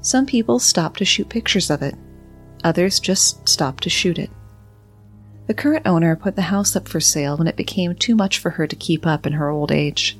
Some 0.02 0.26
people 0.26 0.60
stop 0.60 0.96
to 0.98 1.06
shoot 1.06 1.28
pictures 1.28 1.70
of 1.70 1.82
it, 1.82 1.96
Others 2.64 3.00
just 3.00 3.48
stopped 3.48 3.84
to 3.84 3.90
shoot 3.90 4.20
it. 4.20 4.30
The 5.48 5.54
current 5.54 5.88
owner 5.88 6.16
put 6.18 6.36
the 6.36 6.44
house 6.44 6.76
up 6.76 6.90
for 6.90 7.00
sale 7.00 7.38
when 7.38 7.48
it 7.48 7.56
became 7.56 7.96
too 7.96 8.16
much 8.16 8.38
for 8.38 8.52
her 8.52 8.68
to 8.68 8.76
keep 8.76 9.08
up 9.08 9.26
in 9.26 9.34
her 9.34 9.50
old 9.50 9.72
age. 9.72 10.20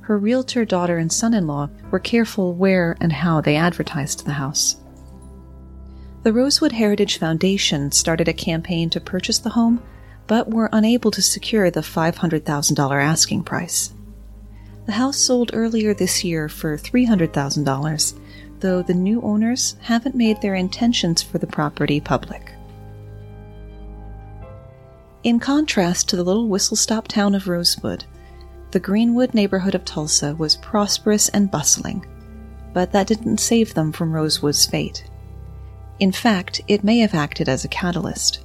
Her 0.00 0.18
realtor 0.18 0.64
daughter 0.64 0.98
and 0.98 1.12
son 1.12 1.32
in 1.32 1.46
law 1.46 1.70
were 1.92 2.00
careful 2.00 2.52
where 2.54 2.96
and 3.00 3.12
how 3.12 3.40
they 3.40 3.54
advertised 3.54 4.26
the 4.26 4.32
house. 4.32 4.76
The 6.24 6.32
Rosewood 6.32 6.72
Heritage 6.72 7.18
Foundation 7.18 7.92
started 7.92 8.28
a 8.28 8.32
campaign 8.32 8.90
to 8.90 9.00
purchase 9.00 9.38
the 9.38 9.50
home, 9.50 9.80
but 10.26 10.50
were 10.50 10.70
unable 10.72 11.10
to 11.12 11.22
secure 11.22 11.70
the 11.70 11.80
$500,000 11.80 13.02
asking 13.02 13.44
price. 13.44 13.94
The 14.86 14.92
house 14.92 15.18
sold 15.18 15.50
earlier 15.52 15.94
this 15.94 16.24
year 16.24 16.48
for 16.48 16.76
$300,000, 16.76 18.20
though 18.58 18.82
the 18.82 18.94
new 18.94 19.22
owners 19.22 19.76
haven't 19.82 20.16
made 20.16 20.40
their 20.40 20.54
intentions 20.54 21.22
for 21.22 21.38
the 21.38 21.46
property 21.46 22.00
public. 22.00 22.53
In 25.24 25.40
contrast 25.40 26.10
to 26.10 26.16
the 26.16 26.22
little 26.22 26.48
whistle 26.48 26.76
stop 26.76 27.08
town 27.08 27.34
of 27.34 27.48
Rosewood, 27.48 28.04
the 28.72 28.78
Greenwood 28.78 29.32
neighborhood 29.32 29.74
of 29.74 29.82
Tulsa 29.82 30.34
was 30.34 30.56
prosperous 30.56 31.30
and 31.30 31.50
bustling, 31.50 32.04
but 32.74 32.92
that 32.92 33.06
didn't 33.06 33.40
save 33.40 33.72
them 33.72 33.90
from 33.90 34.12
Rosewood's 34.12 34.66
fate. 34.66 35.08
In 35.98 36.12
fact, 36.12 36.60
it 36.68 36.84
may 36.84 36.98
have 36.98 37.14
acted 37.14 37.48
as 37.48 37.64
a 37.64 37.68
catalyst. 37.68 38.44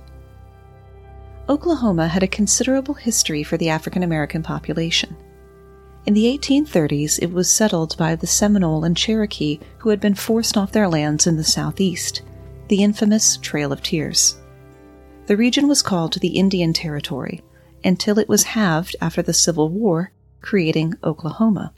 Oklahoma 1.49 2.07
had 2.07 2.23
a 2.23 2.27
considerable 2.27 2.93
history 2.93 3.43
for 3.43 3.57
the 3.57 3.67
African 3.67 4.03
American 4.03 4.41
population. 4.41 5.17
In 6.05 6.13
the 6.13 6.37
1830s, 6.37 7.19
it 7.21 7.33
was 7.33 7.51
settled 7.51 7.97
by 7.97 8.15
the 8.15 8.25
Seminole 8.25 8.85
and 8.85 8.95
Cherokee 8.95 9.59
who 9.79 9.89
had 9.89 9.99
been 9.99 10.15
forced 10.15 10.55
off 10.55 10.71
their 10.71 10.87
lands 10.87 11.27
in 11.27 11.35
the 11.35 11.43
southeast, 11.43 12.21
the 12.69 12.83
infamous 12.83 13.35
Trail 13.35 13.73
of 13.73 13.83
Tears. 13.83 14.38
The 15.29 15.37
region 15.37 15.67
was 15.67 15.83
called 15.83 16.13
the 16.13 16.39
Indian 16.39 16.73
Territory 16.73 17.43
until 17.83 18.17
it 18.17 18.27
was 18.27 18.57
halved 18.57 18.95
after 18.99 19.21
the 19.21 19.31
Civil 19.31 19.69
War, 19.69 20.11
creating 20.41 20.95
Oklahoma, 21.03 21.71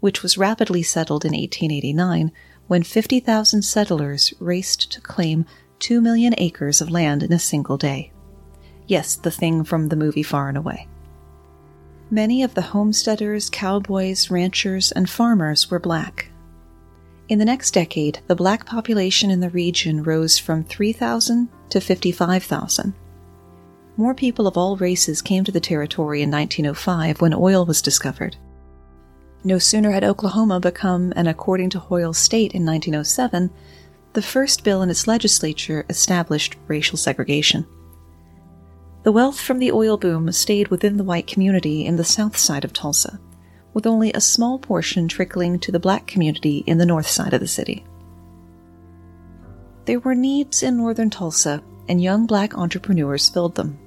which 0.00 0.22
was 0.22 0.38
rapidly 0.38 0.82
settled 0.82 1.26
in 1.26 1.32
1889 1.32 2.32
when 2.66 2.82
50,000 2.82 3.60
settlers 3.60 4.32
raced 4.40 4.90
to 4.92 5.02
claim 5.02 5.44
2 5.80 6.00
million 6.00 6.34
acres 6.38 6.80
of 6.80 6.90
land 6.90 7.22
in 7.22 7.30
a 7.30 7.38
single 7.38 7.76
day. 7.76 8.10
Yes, 8.86 9.16
the 9.16 9.30
thing 9.30 9.64
from 9.64 9.88
the 9.88 9.96
movie 9.96 10.22
Far 10.22 10.48
and 10.48 10.56
Away. 10.56 10.88
Many 12.10 12.42
of 12.42 12.54
the 12.54 12.62
homesteaders, 12.72 13.50
cowboys, 13.50 14.30
ranchers, 14.30 14.92
and 14.92 15.10
farmers 15.10 15.70
were 15.70 15.78
black. 15.78 16.30
In 17.28 17.38
the 17.38 17.44
next 17.44 17.74
decade, 17.74 18.20
the 18.28 18.34
black 18.34 18.64
population 18.64 19.30
in 19.30 19.40
the 19.40 19.50
region 19.50 20.02
rose 20.02 20.38
from 20.38 20.64
3,000 20.64 21.50
to 21.70 21.80
55,000. 21.80 22.94
More 23.96 24.14
people 24.14 24.46
of 24.46 24.56
all 24.56 24.76
races 24.76 25.20
came 25.20 25.44
to 25.44 25.52
the 25.52 25.60
territory 25.60 26.22
in 26.22 26.30
1905 26.30 27.20
when 27.20 27.34
oil 27.34 27.66
was 27.66 27.82
discovered. 27.82 28.36
No 29.44 29.58
sooner 29.58 29.90
had 29.90 30.04
Oklahoma 30.04 30.60
become 30.60 31.12
an 31.16 31.26
according 31.26 31.70
to 31.70 31.78
Hoyle 31.78 32.12
state 32.12 32.52
in 32.52 32.64
1907, 32.64 33.50
the 34.12 34.22
first 34.22 34.64
bill 34.64 34.82
in 34.82 34.90
its 34.90 35.06
legislature 35.06 35.84
established 35.88 36.56
racial 36.66 36.96
segregation. 36.96 37.66
The 39.04 39.12
wealth 39.12 39.40
from 39.40 39.58
the 39.58 39.72
oil 39.72 39.96
boom 39.96 40.30
stayed 40.32 40.68
within 40.68 40.96
the 40.96 41.04
white 41.04 41.26
community 41.26 41.86
in 41.86 41.96
the 41.96 42.04
south 42.04 42.36
side 42.36 42.64
of 42.64 42.72
Tulsa, 42.72 43.20
with 43.72 43.86
only 43.86 44.12
a 44.12 44.20
small 44.20 44.58
portion 44.58 45.08
trickling 45.08 45.58
to 45.60 45.72
the 45.72 45.78
black 45.78 46.06
community 46.06 46.64
in 46.66 46.78
the 46.78 46.86
north 46.86 47.06
side 47.06 47.32
of 47.32 47.40
the 47.40 47.46
city. 47.46 47.84
There 49.88 50.00
were 50.00 50.14
needs 50.14 50.62
in 50.62 50.76
northern 50.76 51.08
Tulsa, 51.08 51.62
and 51.88 52.02
young 52.02 52.26
black 52.26 52.52
entrepreneurs 52.58 53.30
filled 53.30 53.54
them. 53.54 53.78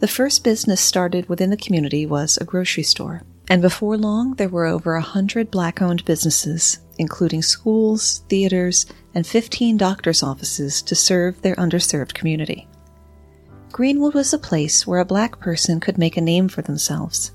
The 0.00 0.08
first 0.08 0.42
business 0.42 0.80
started 0.80 1.28
within 1.28 1.50
the 1.50 1.56
community 1.56 2.06
was 2.06 2.36
a 2.38 2.44
grocery 2.44 2.82
store 2.82 3.22
and 3.48 3.62
before 3.62 3.96
long 3.96 4.34
there 4.34 4.48
were 4.48 4.66
over 4.66 4.96
a 4.96 5.00
hundred 5.00 5.48
black 5.48 5.80
owned 5.80 6.04
businesses, 6.04 6.80
including 6.98 7.40
schools, 7.40 8.22
theaters, 8.28 8.84
and 9.14 9.24
15 9.24 9.76
doctor's 9.76 10.24
offices 10.24 10.82
to 10.82 10.96
serve 10.96 11.40
their 11.42 11.54
underserved 11.54 12.14
community. 12.14 12.66
Greenwood 13.70 14.14
was 14.14 14.32
a 14.32 14.38
place 14.38 14.88
where 14.88 14.98
a 14.98 15.04
black 15.04 15.38
person 15.38 15.78
could 15.78 15.98
make 15.98 16.16
a 16.16 16.20
name 16.20 16.48
for 16.48 16.62
themselves. 16.62 17.30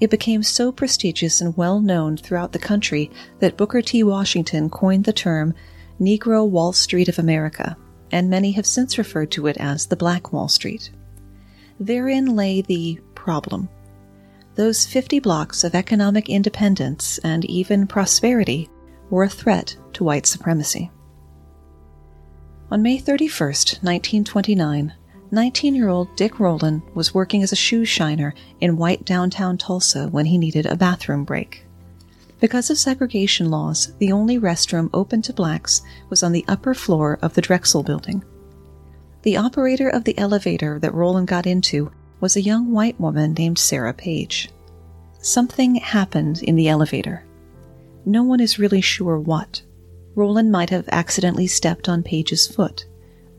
It 0.00 0.10
became 0.10 0.42
so 0.42 0.72
prestigious 0.72 1.40
and 1.40 1.56
well 1.56 1.80
known 1.80 2.16
throughout 2.16 2.50
the 2.50 2.58
country 2.58 3.12
that 3.38 3.56
Booker 3.56 3.80
T. 3.80 4.02
Washington 4.02 4.70
coined 4.70 5.04
the 5.04 5.12
term 5.12 5.54
Negro 6.00 6.48
Wall 6.48 6.72
Street 6.72 7.08
of 7.08 7.18
America, 7.18 7.76
and 8.10 8.30
many 8.30 8.52
have 8.52 8.66
since 8.66 8.98
referred 8.98 9.30
to 9.32 9.46
it 9.46 9.56
as 9.58 9.86
the 9.86 9.96
Black 9.96 10.32
Wall 10.32 10.48
Street. 10.48 10.90
Therein 11.78 12.34
lay 12.36 12.62
the 12.62 12.98
problem 13.14 13.68
those 14.60 14.84
50 14.84 15.20
blocks 15.20 15.64
of 15.64 15.74
economic 15.74 16.28
independence 16.28 17.18
and 17.24 17.44
even 17.46 17.86
prosperity 17.86 18.68
were 19.08 19.24
a 19.24 19.28
threat 19.28 19.76
to 19.94 20.04
white 20.04 20.26
supremacy. 20.26 20.90
On 22.70 22.82
May 22.82 22.98
31, 22.98 23.48
1929, 23.48 24.92
19 25.30 25.74
year 25.74 25.88
old 25.88 26.14
Dick 26.16 26.38
Rowland 26.38 26.82
was 26.94 27.14
working 27.14 27.42
as 27.42 27.52
a 27.52 27.56
shoe 27.56 27.84
shiner 27.84 28.34
in 28.60 28.76
white 28.76 29.04
downtown 29.04 29.56
Tulsa 29.56 30.08
when 30.08 30.26
he 30.26 30.36
needed 30.36 30.66
a 30.66 30.76
bathroom 30.76 31.24
break. 31.24 31.64
Because 32.40 32.70
of 32.70 32.78
segregation 32.78 33.50
laws, 33.50 33.92
the 33.98 34.12
only 34.12 34.38
restroom 34.38 34.88
open 34.94 35.20
to 35.22 35.32
blacks 35.32 35.82
was 36.08 36.22
on 36.22 36.32
the 36.32 36.44
upper 36.48 36.72
floor 36.72 37.18
of 37.20 37.34
the 37.34 37.42
Drexel 37.42 37.82
building. 37.82 38.24
The 39.22 39.36
operator 39.36 39.90
of 39.90 40.04
the 40.04 40.16
elevator 40.16 40.78
that 40.78 40.94
Rowland 40.94 41.28
got 41.28 41.46
into 41.46 41.92
was 42.20 42.36
a 42.36 42.42
young 42.42 42.72
white 42.72 42.98
woman 42.98 43.34
named 43.34 43.58
Sarah 43.58 43.92
Page. 43.92 44.50
Something 45.20 45.74
happened 45.74 46.42
in 46.42 46.56
the 46.56 46.68
elevator. 46.68 47.24
No 48.06 48.22
one 48.22 48.40
is 48.40 48.58
really 48.58 48.80
sure 48.80 49.18
what. 49.18 49.60
Rowland 50.14 50.50
might 50.50 50.70
have 50.70 50.88
accidentally 50.90 51.46
stepped 51.46 51.90
on 51.90 52.02
Page's 52.02 52.46
foot, 52.46 52.86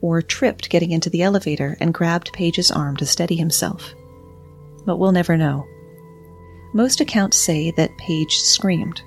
or 0.01 0.21
tripped 0.21 0.69
getting 0.69 0.91
into 0.91 1.09
the 1.09 1.23
elevator 1.23 1.75
and 1.79 1.93
grabbed 1.93 2.33
Page's 2.33 2.69
arm 2.69 2.95
to 2.97 3.05
steady 3.07 3.35
himself. 3.35 3.95
But 4.85 4.97
we'll 4.97 5.11
never 5.11 5.37
know. 5.37 5.65
Most 6.73 7.01
accounts 7.01 7.37
say 7.37 7.71
that 7.71 7.97
Page 7.97 8.37
screamed. 8.37 9.01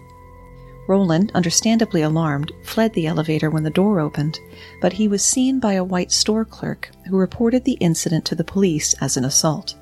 Rowland, 0.87 1.33
understandably 1.35 2.03
alarmed, 2.03 2.53
fled 2.63 2.93
the 2.93 3.07
elevator 3.07 3.51
when 3.51 3.63
the 3.63 3.71
door 3.71 4.01
opened, 4.01 4.39
but 4.83 4.93
he 4.93 5.09
was 5.09 5.25
seen 5.25 5.61
by 5.61 5.73
a 5.73 5.85
white 5.85 6.13
store 6.13 6.45
clerk 6.45 6.91
who 7.09 7.17
reported 7.17 7.65
the 7.65 7.79
incident 7.81 8.27
to 8.27 8.35
the 8.35 8.45
police 8.45 8.95
as 9.01 9.17
an 9.17 9.25
assault. 9.25 9.75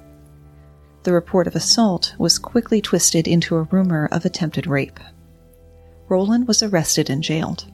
The 1.02 1.12
report 1.12 1.48
of 1.48 1.56
assault 1.56 2.14
was 2.18 2.38
quickly 2.38 2.80
twisted 2.80 3.26
into 3.26 3.56
a 3.56 3.64
rumor 3.64 4.08
of 4.12 4.24
attempted 4.24 4.68
rape. 4.68 5.00
Rowland 6.08 6.46
was 6.46 6.62
arrested 6.62 7.10
and 7.10 7.22
jailed. 7.22 7.64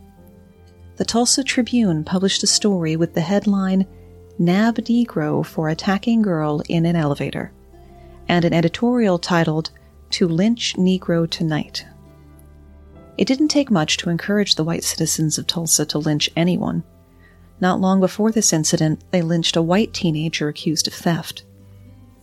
The 0.96 1.04
Tulsa 1.04 1.44
Tribune 1.44 2.04
published 2.04 2.42
a 2.42 2.46
story 2.46 2.96
with 2.96 3.12
the 3.12 3.20
headline 3.20 3.86
Nab 4.38 4.76
Negro 4.76 5.44
for 5.44 5.68
Attacking 5.68 6.22
Girl 6.22 6.62
in 6.68 6.86
an 6.86 6.96
Elevator, 6.96 7.52
and 8.26 8.46
an 8.46 8.54
editorial 8.54 9.18
titled 9.18 9.70
To 10.10 10.26
Lynch 10.26 10.74
Negro 10.76 11.28
Tonight. 11.28 11.86
It 13.18 13.26
didn't 13.26 13.48
take 13.48 13.70
much 13.70 13.96
to 13.98 14.10
encourage 14.10 14.54
the 14.54 14.64
white 14.64 14.84
citizens 14.84 15.38
of 15.38 15.46
Tulsa 15.46 15.84
to 15.86 15.98
lynch 15.98 16.30
anyone. 16.36 16.84
Not 17.60 17.80
long 17.80 18.00
before 18.00 18.30
this 18.30 18.52
incident, 18.52 19.02
they 19.10 19.22
lynched 19.22 19.56
a 19.56 19.62
white 19.62 19.92
teenager 19.92 20.48
accused 20.48 20.86
of 20.86 20.94
theft. 20.94 21.44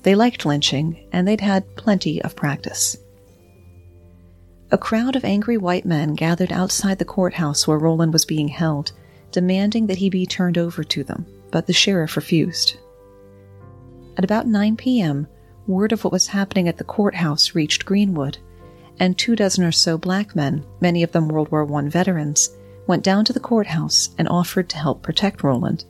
They 0.04 0.16
liked 0.16 0.46
lynching, 0.46 1.08
and 1.12 1.28
they'd 1.28 1.42
had 1.42 1.76
plenty 1.76 2.22
of 2.22 2.36
practice. 2.36 2.98
A 4.72 4.78
crowd 4.78 5.16
of 5.16 5.24
angry 5.24 5.58
white 5.58 5.86
men 5.86 6.16
gathered 6.16 6.52
outside 6.52 6.98
the 6.98 7.06
courthouse 7.06 7.68
where 7.68 7.78
Rowland 7.78 8.14
was 8.14 8.26
being 8.26 8.48
held, 8.48 8.92
demanding 9.32 9.88
that 9.88 9.98
he 9.98 10.10
be 10.10 10.26
turned 10.26 10.58
over 10.58 10.84
to 10.84 11.04
them, 11.04 11.26
but 11.52 11.68
the 11.68 11.74
sheriff 11.74 12.16
refused. 12.16 12.78
At 14.18 14.24
about 14.24 14.48
9 14.48 14.78
p.m., 14.78 15.28
word 15.68 15.92
of 15.92 16.04
what 16.04 16.14
was 16.14 16.28
happening 16.28 16.68
at 16.68 16.78
the 16.78 16.84
courthouse 16.84 17.56
reached 17.56 17.86
Greenwood, 17.86 18.38
and 19.00 19.18
two 19.18 19.36
dozen 19.36 19.64
or 19.64 19.72
so 19.72 19.98
black 19.98 20.36
men, 20.36 20.66
many 20.80 21.04
of 21.04 21.12
them 21.12 21.28
World 21.28 21.52
War 21.52 21.72
I 21.74 21.90
veterans, 21.90 22.50
went 22.88 23.04
down 23.04 23.26
to 23.26 23.34
the 23.34 23.40
courthouse 23.40 24.10
and 24.18 24.28
offered 24.28 24.70
to 24.70 24.78
help 24.78 25.02
protect 25.02 25.44
Rowland. 25.44 25.86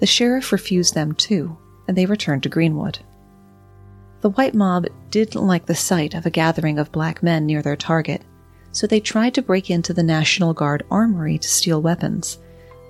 The 0.00 0.06
sheriff 0.06 0.52
refused 0.52 0.94
them 0.94 1.14
too, 1.14 1.56
and 1.86 1.96
they 1.96 2.06
returned 2.06 2.42
to 2.44 2.48
Greenwood. 2.48 2.98
The 4.20 4.30
white 4.30 4.54
mob 4.54 4.86
didn't 5.10 5.46
like 5.46 5.66
the 5.66 5.74
sight 5.74 6.14
of 6.14 6.26
a 6.26 6.30
gathering 6.30 6.78
of 6.78 6.92
black 6.92 7.22
men 7.22 7.46
near 7.46 7.62
their 7.62 7.76
target, 7.76 8.22
so 8.72 8.86
they 8.86 9.00
tried 9.00 9.34
to 9.34 9.42
break 9.42 9.70
into 9.70 9.92
the 9.92 10.02
National 10.02 10.52
Guard 10.52 10.84
armory 10.90 11.38
to 11.38 11.48
steal 11.48 11.80
weapons, 11.80 12.38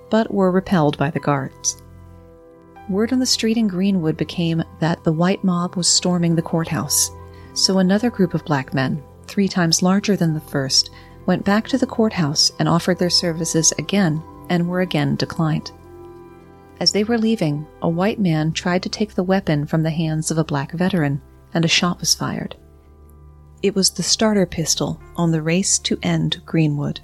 but 0.09 0.33
were 0.33 0.51
repelled 0.51 0.97
by 0.97 1.09
the 1.09 1.19
guards. 1.19 1.81
Word 2.89 3.13
on 3.13 3.19
the 3.19 3.25
street 3.25 3.57
in 3.57 3.67
Greenwood 3.67 4.17
became 4.17 4.63
that 4.79 5.03
the 5.03 5.13
white 5.13 5.43
mob 5.43 5.75
was 5.75 5.87
storming 5.87 6.35
the 6.35 6.41
courthouse, 6.41 7.11
so 7.53 7.77
another 7.77 8.09
group 8.09 8.33
of 8.33 8.43
black 8.45 8.73
men, 8.73 9.01
three 9.27 9.47
times 9.47 9.81
larger 9.81 10.15
than 10.15 10.33
the 10.33 10.41
first, 10.41 10.89
went 11.25 11.45
back 11.45 11.67
to 11.67 11.77
the 11.77 11.85
courthouse 11.85 12.51
and 12.59 12.67
offered 12.67 12.97
their 12.99 13.09
services 13.09 13.71
again 13.77 14.21
and 14.49 14.67
were 14.67 14.81
again 14.81 15.15
declined. 15.15 15.71
As 16.79 16.91
they 16.91 17.03
were 17.03 17.17
leaving, 17.17 17.65
a 17.81 17.87
white 17.87 18.19
man 18.19 18.51
tried 18.51 18.83
to 18.83 18.89
take 18.89 19.13
the 19.13 19.23
weapon 19.23 19.65
from 19.67 19.83
the 19.83 19.91
hands 19.91 20.31
of 20.31 20.37
a 20.37 20.43
black 20.43 20.71
veteran, 20.71 21.21
and 21.53 21.63
a 21.63 21.69
shot 21.69 21.99
was 21.99 22.15
fired. 22.15 22.55
It 23.61 23.75
was 23.75 23.91
the 23.91 24.03
starter 24.03 24.47
pistol 24.47 24.99
on 25.15 25.31
the 25.31 25.43
race 25.43 25.77
to 25.79 25.99
end 26.01 26.41
Greenwood. 26.45 26.99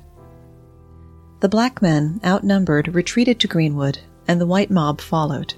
The 1.39 1.49
black 1.49 1.81
men, 1.81 2.19
outnumbered, 2.25 2.95
retreated 2.95 3.39
to 3.41 3.47
Greenwood, 3.47 3.99
and 4.27 4.41
the 4.41 4.47
white 4.47 4.71
mob 4.71 4.99
followed. 4.99 5.53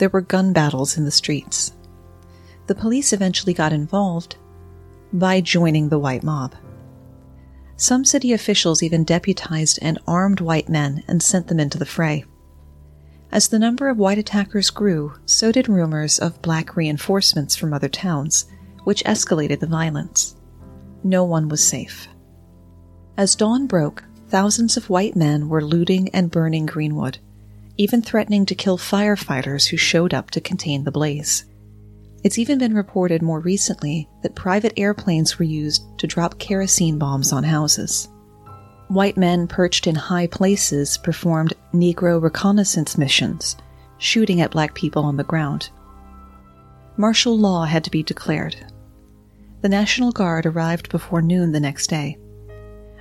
There 0.00 0.08
were 0.08 0.22
gun 0.22 0.54
battles 0.54 0.96
in 0.96 1.04
the 1.04 1.10
streets. 1.10 1.74
The 2.68 2.74
police 2.74 3.12
eventually 3.12 3.52
got 3.52 3.70
involved 3.70 4.36
by 5.12 5.42
joining 5.42 5.90
the 5.90 5.98
white 5.98 6.22
mob. 6.22 6.54
Some 7.76 8.06
city 8.06 8.32
officials 8.32 8.82
even 8.82 9.04
deputized 9.04 9.78
and 9.82 9.98
armed 10.06 10.40
white 10.40 10.70
men 10.70 11.04
and 11.06 11.22
sent 11.22 11.48
them 11.48 11.60
into 11.60 11.76
the 11.76 11.84
fray. 11.84 12.24
As 13.30 13.48
the 13.48 13.58
number 13.58 13.90
of 13.90 13.98
white 13.98 14.16
attackers 14.16 14.70
grew, 14.70 15.12
so 15.26 15.52
did 15.52 15.68
rumors 15.68 16.18
of 16.18 16.40
black 16.40 16.76
reinforcements 16.76 17.54
from 17.54 17.74
other 17.74 17.90
towns, 17.90 18.46
which 18.84 19.04
escalated 19.04 19.60
the 19.60 19.66
violence. 19.66 20.34
No 21.04 21.24
one 21.24 21.50
was 21.50 21.62
safe. 21.62 22.08
As 23.18 23.34
dawn 23.34 23.66
broke, 23.66 24.02
thousands 24.30 24.78
of 24.78 24.88
white 24.88 25.14
men 25.14 25.50
were 25.50 25.62
looting 25.62 26.08
and 26.14 26.30
burning 26.30 26.64
Greenwood, 26.64 27.18
even 27.80 28.02
threatening 28.02 28.44
to 28.44 28.54
kill 28.54 28.76
firefighters 28.76 29.66
who 29.66 29.76
showed 29.78 30.12
up 30.12 30.30
to 30.30 30.38
contain 30.38 30.84
the 30.84 30.90
blaze. 30.90 31.46
It's 32.22 32.38
even 32.38 32.58
been 32.58 32.74
reported 32.74 33.22
more 33.22 33.40
recently 33.40 34.06
that 34.22 34.34
private 34.34 34.74
airplanes 34.76 35.38
were 35.38 35.46
used 35.46 35.82
to 35.96 36.06
drop 36.06 36.38
kerosene 36.38 36.98
bombs 36.98 37.32
on 37.32 37.42
houses. 37.42 38.06
White 38.88 39.16
men 39.16 39.46
perched 39.46 39.86
in 39.86 39.94
high 39.94 40.26
places 40.26 40.98
performed 40.98 41.54
Negro 41.72 42.20
reconnaissance 42.20 42.98
missions, 42.98 43.56
shooting 43.96 44.42
at 44.42 44.50
black 44.50 44.74
people 44.74 45.04
on 45.04 45.16
the 45.16 45.24
ground. 45.24 45.70
Martial 46.98 47.38
law 47.38 47.64
had 47.64 47.82
to 47.84 47.90
be 47.90 48.02
declared. 48.02 48.56
The 49.62 49.70
National 49.70 50.12
Guard 50.12 50.44
arrived 50.44 50.90
before 50.90 51.22
noon 51.22 51.52
the 51.52 51.60
next 51.60 51.86
day. 51.86 52.18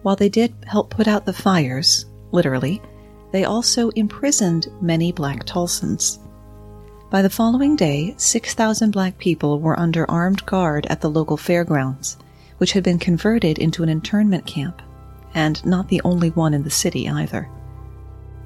While 0.03 0.15
they 0.15 0.29
did 0.29 0.55
help 0.65 0.89
put 0.89 1.09
out 1.09 1.25
the 1.25 1.33
fires, 1.33 2.05
literally, 2.31 2.81
they 3.31 3.45
also 3.45 3.89
imprisoned 3.89 4.67
many 4.81 5.12
black 5.12 5.45
Tulsans. 5.45 6.19
By 7.09 7.21
the 7.21 7.29
following 7.29 7.75
day, 7.75 8.13
6,000 8.17 8.91
black 8.91 9.17
people 9.17 9.59
were 9.59 9.79
under 9.79 10.09
armed 10.09 10.45
guard 10.45 10.86
at 10.88 11.01
the 11.01 11.09
local 11.09 11.38
fairgrounds, 11.38 12.17
which 12.57 12.74
had 12.74 12.83
been 12.83 13.00
converted 13.00 13.57
into 13.57 13.83
an 13.83 13.89
internment 13.89 14.45
camp, 14.45 14.81
and 15.33 15.63
not 15.65 15.88
the 15.88 16.01
only 16.03 16.29
one 16.29 16.53
in 16.53 16.63
the 16.63 16.69
city 16.69 17.09
either. 17.09 17.50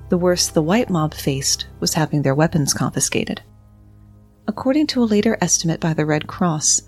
The 0.09 0.17
worst 0.17 0.53
the 0.53 0.61
white 0.61 0.89
mob 0.89 1.13
faced 1.13 1.67
was 1.79 1.93
having 1.93 2.21
their 2.21 2.35
weapons 2.35 2.73
confiscated. 2.73 3.41
According 4.47 4.87
to 4.87 5.03
a 5.03 5.05
later 5.05 5.37
estimate 5.41 5.79
by 5.79 5.93
the 5.93 6.05
Red 6.05 6.27
Cross, 6.27 6.83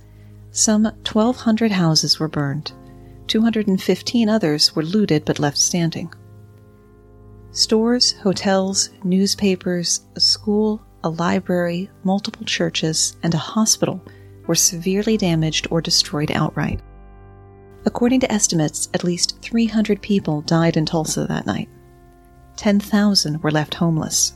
some 0.52 0.84
1,200 0.84 1.72
houses 1.72 2.20
were 2.20 2.28
burned. 2.28 2.72
215 3.28 4.30
others 4.30 4.76
were 4.76 4.84
looted 4.84 5.26
but 5.26 5.40
left 5.40 5.58
standing. 5.58 6.14
Stores, 7.56 8.12
hotels, 8.12 8.90
newspapers, 9.06 10.02
a 10.18 10.20
school, 10.20 10.82
a 11.06 11.10
library, 11.10 11.90
multiple 12.04 12.46
churches, 12.46 13.16
and 13.24 13.34
a 13.34 13.38
hospital 13.38 14.02
were 14.46 14.56
severely 14.56 15.16
damaged 15.16 15.66
or 15.72 15.80
destroyed 15.80 16.32
outright. 16.32 16.82
According 17.86 18.20
to 18.20 18.32
estimates, 18.32 18.90
at 18.94 19.06
least 19.06 19.40
300 19.42 20.02
people 20.02 20.42
died 20.42 20.76
in 20.76 20.86
Tulsa 20.86 21.28
that 21.28 21.46
night. 21.46 21.70
10,000 22.58 23.42
were 23.42 23.52
left 23.52 23.76
homeless. 23.76 24.34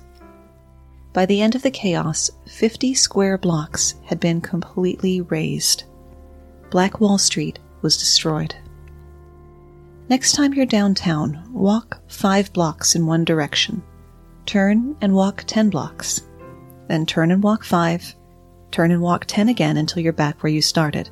By 1.11 1.25
the 1.25 1.41
end 1.41 1.55
of 1.55 1.61
the 1.61 1.71
chaos, 1.71 2.31
50 2.47 2.93
square 2.93 3.37
blocks 3.37 3.95
had 4.05 4.21
been 4.21 4.39
completely 4.39 5.19
razed. 5.19 5.83
Black 6.69 7.01
Wall 7.01 7.17
Street 7.17 7.59
was 7.81 7.97
destroyed. 7.97 8.55
Next 10.09 10.33
time 10.33 10.53
you're 10.53 10.65
downtown, 10.65 11.47
walk 11.53 12.01
five 12.07 12.51
blocks 12.51 12.95
in 12.95 13.05
one 13.05 13.23
direction. 13.23 13.83
Turn 14.45 14.97
and 15.01 15.13
walk 15.13 15.43
10 15.45 15.69
blocks 15.69 16.23
then 16.89 17.05
turn 17.05 17.31
and 17.31 17.41
walk 17.41 17.63
five, 17.63 18.15
turn 18.71 18.91
and 18.91 19.01
walk 19.01 19.25
10 19.27 19.47
again 19.47 19.77
until 19.77 20.01
you're 20.01 20.11
back 20.11 20.41
where 20.41 20.51
you 20.51 20.61
started. 20.61 21.09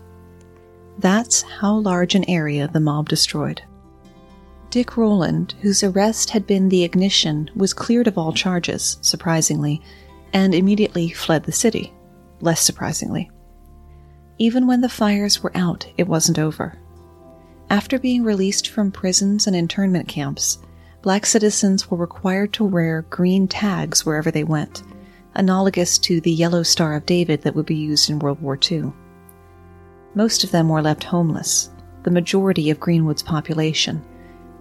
That's 0.97 1.43
how 1.43 1.75
large 1.75 2.15
an 2.15 2.27
area 2.27 2.67
the 2.67 2.79
mob 2.79 3.07
destroyed. 3.07 3.61
Dick 4.71 4.97
Rowland, 4.97 5.53
whose 5.61 5.83
arrest 5.83 6.31
had 6.31 6.47
been 6.47 6.67
the 6.67 6.83
ignition, 6.83 7.49
was 7.55 7.73
cleared 7.73 8.07
of 8.07 8.17
all 8.17 8.33
charges, 8.33 8.97
surprisingly, 9.01 9.81
and 10.33 10.53
immediately 10.53 11.09
fled 11.09 11.43
the 11.43 11.51
city, 11.51 11.93
less 12.41 12.59
surprisingly. 12.59 13.29
Even 14.39 14.67
when 14.67 14.81
the 14.81 14.89
fires 14.89 15.41
were 15.41 15.55
out, 15.55 15.87
it 15.97 16.07
wasn't 16.07 16.39
over. 16.39 16.75
After 17.69 17.99
being 17.99 18.23
released 18.23 18.69
from 18.69 18.91
prisons 18.91 19.45
and 19.45 19.53
internment 19.53 20.07
camps, 20.07 20.59
black 21.01 21.25
citizens 21.25 21.91
were 21.91 21.97
required 21.97 22.53
to 22.53 22.63
wear 22.63 23.01
green 23.09 23.45
tags 23.45 24.05
wherever 24.05 24.31
they 24.31 24.45
went, 24.45 24.83
analogous 25.35 25.97
to 25.99 26.21
the 26.21 26.31
yellow 26.31 26.63
Star 26.63 26.95
of 26.95 27.05
David 27.05 27.41
that 27.41 27.55
would 27.55 27.65
be 27.65 27.75
used 27.75 28.09
in 28.09 28.19
World 28.19 28.41
War 28.41 28.57
II. 28.71 28.93
Most 30.15 30.45
of 30.45 30.51
them 30.51 30.69
were 30.69 30.81
left 30.81 31.03
homeless, 31.03 31.69
the 32.03 32.11
majority 32.11 32.69
of 32.69 32.79
Greenwood's 32.79 33.21
population, 33.21 34.01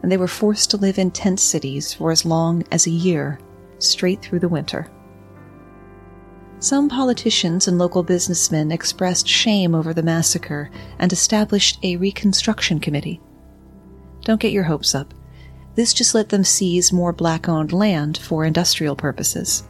and 0.02 0.10
they 0.10 0.16
were 0.16 0.26
forced 0.26 0.72
to 0.72 0.76
live 0.76 0.98
in 0.98 1.12
tent 1.12 1.38
cities 1.38 1.94
for 1.94 2.10
as 2.10 2.24
long 2.24 2.64
as 2.72 2.88
a 2.88 2.90
year, 2.90 3.38
straight 3.78 4.20
through 4.20 4.40
the 4.40 4.48
winter. 4.48 4.90
Some 6.58 6.88
politicians 6.88 7.68
and 7.68 7.76
local 7.76 8.02
businessmen 8.02 8.72
expressed 8.72 9.28
shame 9.28 9.74
over 9.74 9.92
the 9.92 10.02
massacre 10.02 10.70
and 10.98 11.12
established 11.12 11.78
a 11.82 11.96
reconstruction 11.96 12.80
committee. 12.80 13.20
Don't 14.22 14.40
get 14.40 14.52
your 14.52 14.64
hopes 14.64 14.94
up. 14.94 15.12
This 15.74 15.92
just 15.92 16.14
let 16.14 16.30
them 16.30 16.44
seize 16.44 16.94
more 16.94 17.12
black 17.12 17.46
owned 17.46 17.72
land 17.72 18.16
for 18.16 18.46
industrial 18.46 18.96
purposes. 18.96 19.64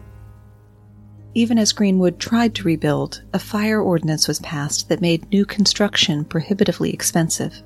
Even 1.35 1.59
as 1.59 1.72
Greenwood 1.72 2.20
tried 2.20 2.55
to 2.55 2.62
rebuild, 2.62 3.22
a 3.35 3.38
fire 3.38 3.81
ordinance 3.83 4.29
was 4.29 4.38
passed 4.38 4.88
that 4.88 5.01
made 5.01 5.31
new 5.31 5.44
construction 5.44 6.25
prohibitively 6.25 6.92
expensive. 6.92 7.62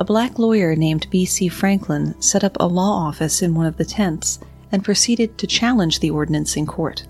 A 0.00 0.04
black 0.04 0.38
lawyer 0.38 0.74
named 0.74 1.06
B.C. 1.10 1.48
Franklin 1.48 2.20
set 2.20 2.42
up 2.42 2.56
a 2.58 2.66
law 2.66 3.06
office 3.06 3.42
in 3.42 3.54
one 3.54 3.66
of 3.66 3.76
the 3.76 3.84
tents 3.84 4.40
and 4.72 4.82
proceeded 4.82 5.36
to 5.38 5.46
challenge 5.46 6.00
the 6.00 6.10
ordinance 6.10 6.56
in 6.56 6.66
court. 6.66 7.06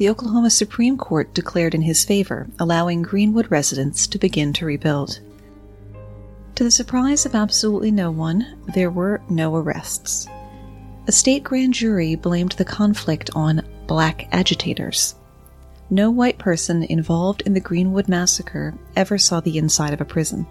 The 0.00 0.08
Oklahoma 0.08 0.48
Supreme 0.48 0.96
Court 0.96 1.34
declared 1.34 1.74
in 1.74 1.82
his 1.82 2.06
favor, 2.06 2.46
allowing 2.58 3.02
Greenwood 3.02 3.50
residents 3.50 4.06
to 4.06 4.18
begin 4.18 4.54
to 4.54 4.64
rebuild. 4.64 5.20
To 6.54 6.64
the 6.64 6.70
surprise 6.70 7.26
of 7.26 7.34
absolutely 7.34 7.90
no 7.90 8.10
one, 8.10 8.58
there 8.72 8.90
were 8.90 9.20
no 9.28 9.54
arrests. 9.54 10.26
A 11.06 11.12
state 11.12 11.44
grand 11.44 11.74
jury 11.74 12.14
blamed 12.14 12.52
the 12.52 12.64
conflict 12.64 13.28
on 13.34 13.62
black 13.86 14.26
agitators. 14.32 15.16
No 15.90 16.10
white 16.10 16.38
person 16.38 16.82
involved 16.84 17.42
in 17.42 17.52
the 17.52 17.60
Greenwood 17.60 18.08
massacre 18.08 18.72
ever 18.96 19.18
saw 19.18 19.40
the 19.40 19.58
inside 19.58 19.92
of 19.92 20.00
a 20.00 20.06
prison. 20.06 20.46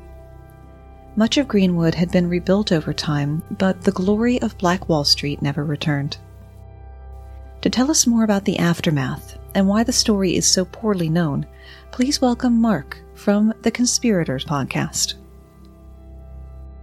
Much 1.15 1.37
of 1.37 1.47
Greenwood 1.47 1.95
had 1.95 2.11
been 2.11 2.29
rebuilt 2.29 2.71
over 2.71 2.93
time, 2.93 3.41
but 3.49 3.81
the 3.81 3.91
glory 3.91 4.39
of 4.43 4.59
Black 4.59 4.87
Wall 4.87 5.03
Street 5.03 5.41
never 5.41 5.65
returned. 5.65 6.17
To 7.61 7.69
tell 7.69 7.91
us 7.91 8.07
more 8.07 8.23
about 8.23 8.45
the 8.45 8.59
aftermath 8.59 9.38
and 9.55 9.67
why 9.67 9.83
the 9.83 9.91
story 9.91 10.35
is 10.35 10.47
so 10.47 10.65
poorly 10.65 11.09
known, 11.09 11.45
please 11.91 12.21
welcome 12.21 12.59
Mark 12.59 13.01
from 13.15 13.53
the 13.61 13.71
Conspirators 13.71 14.45
podcast. 14.45 15.15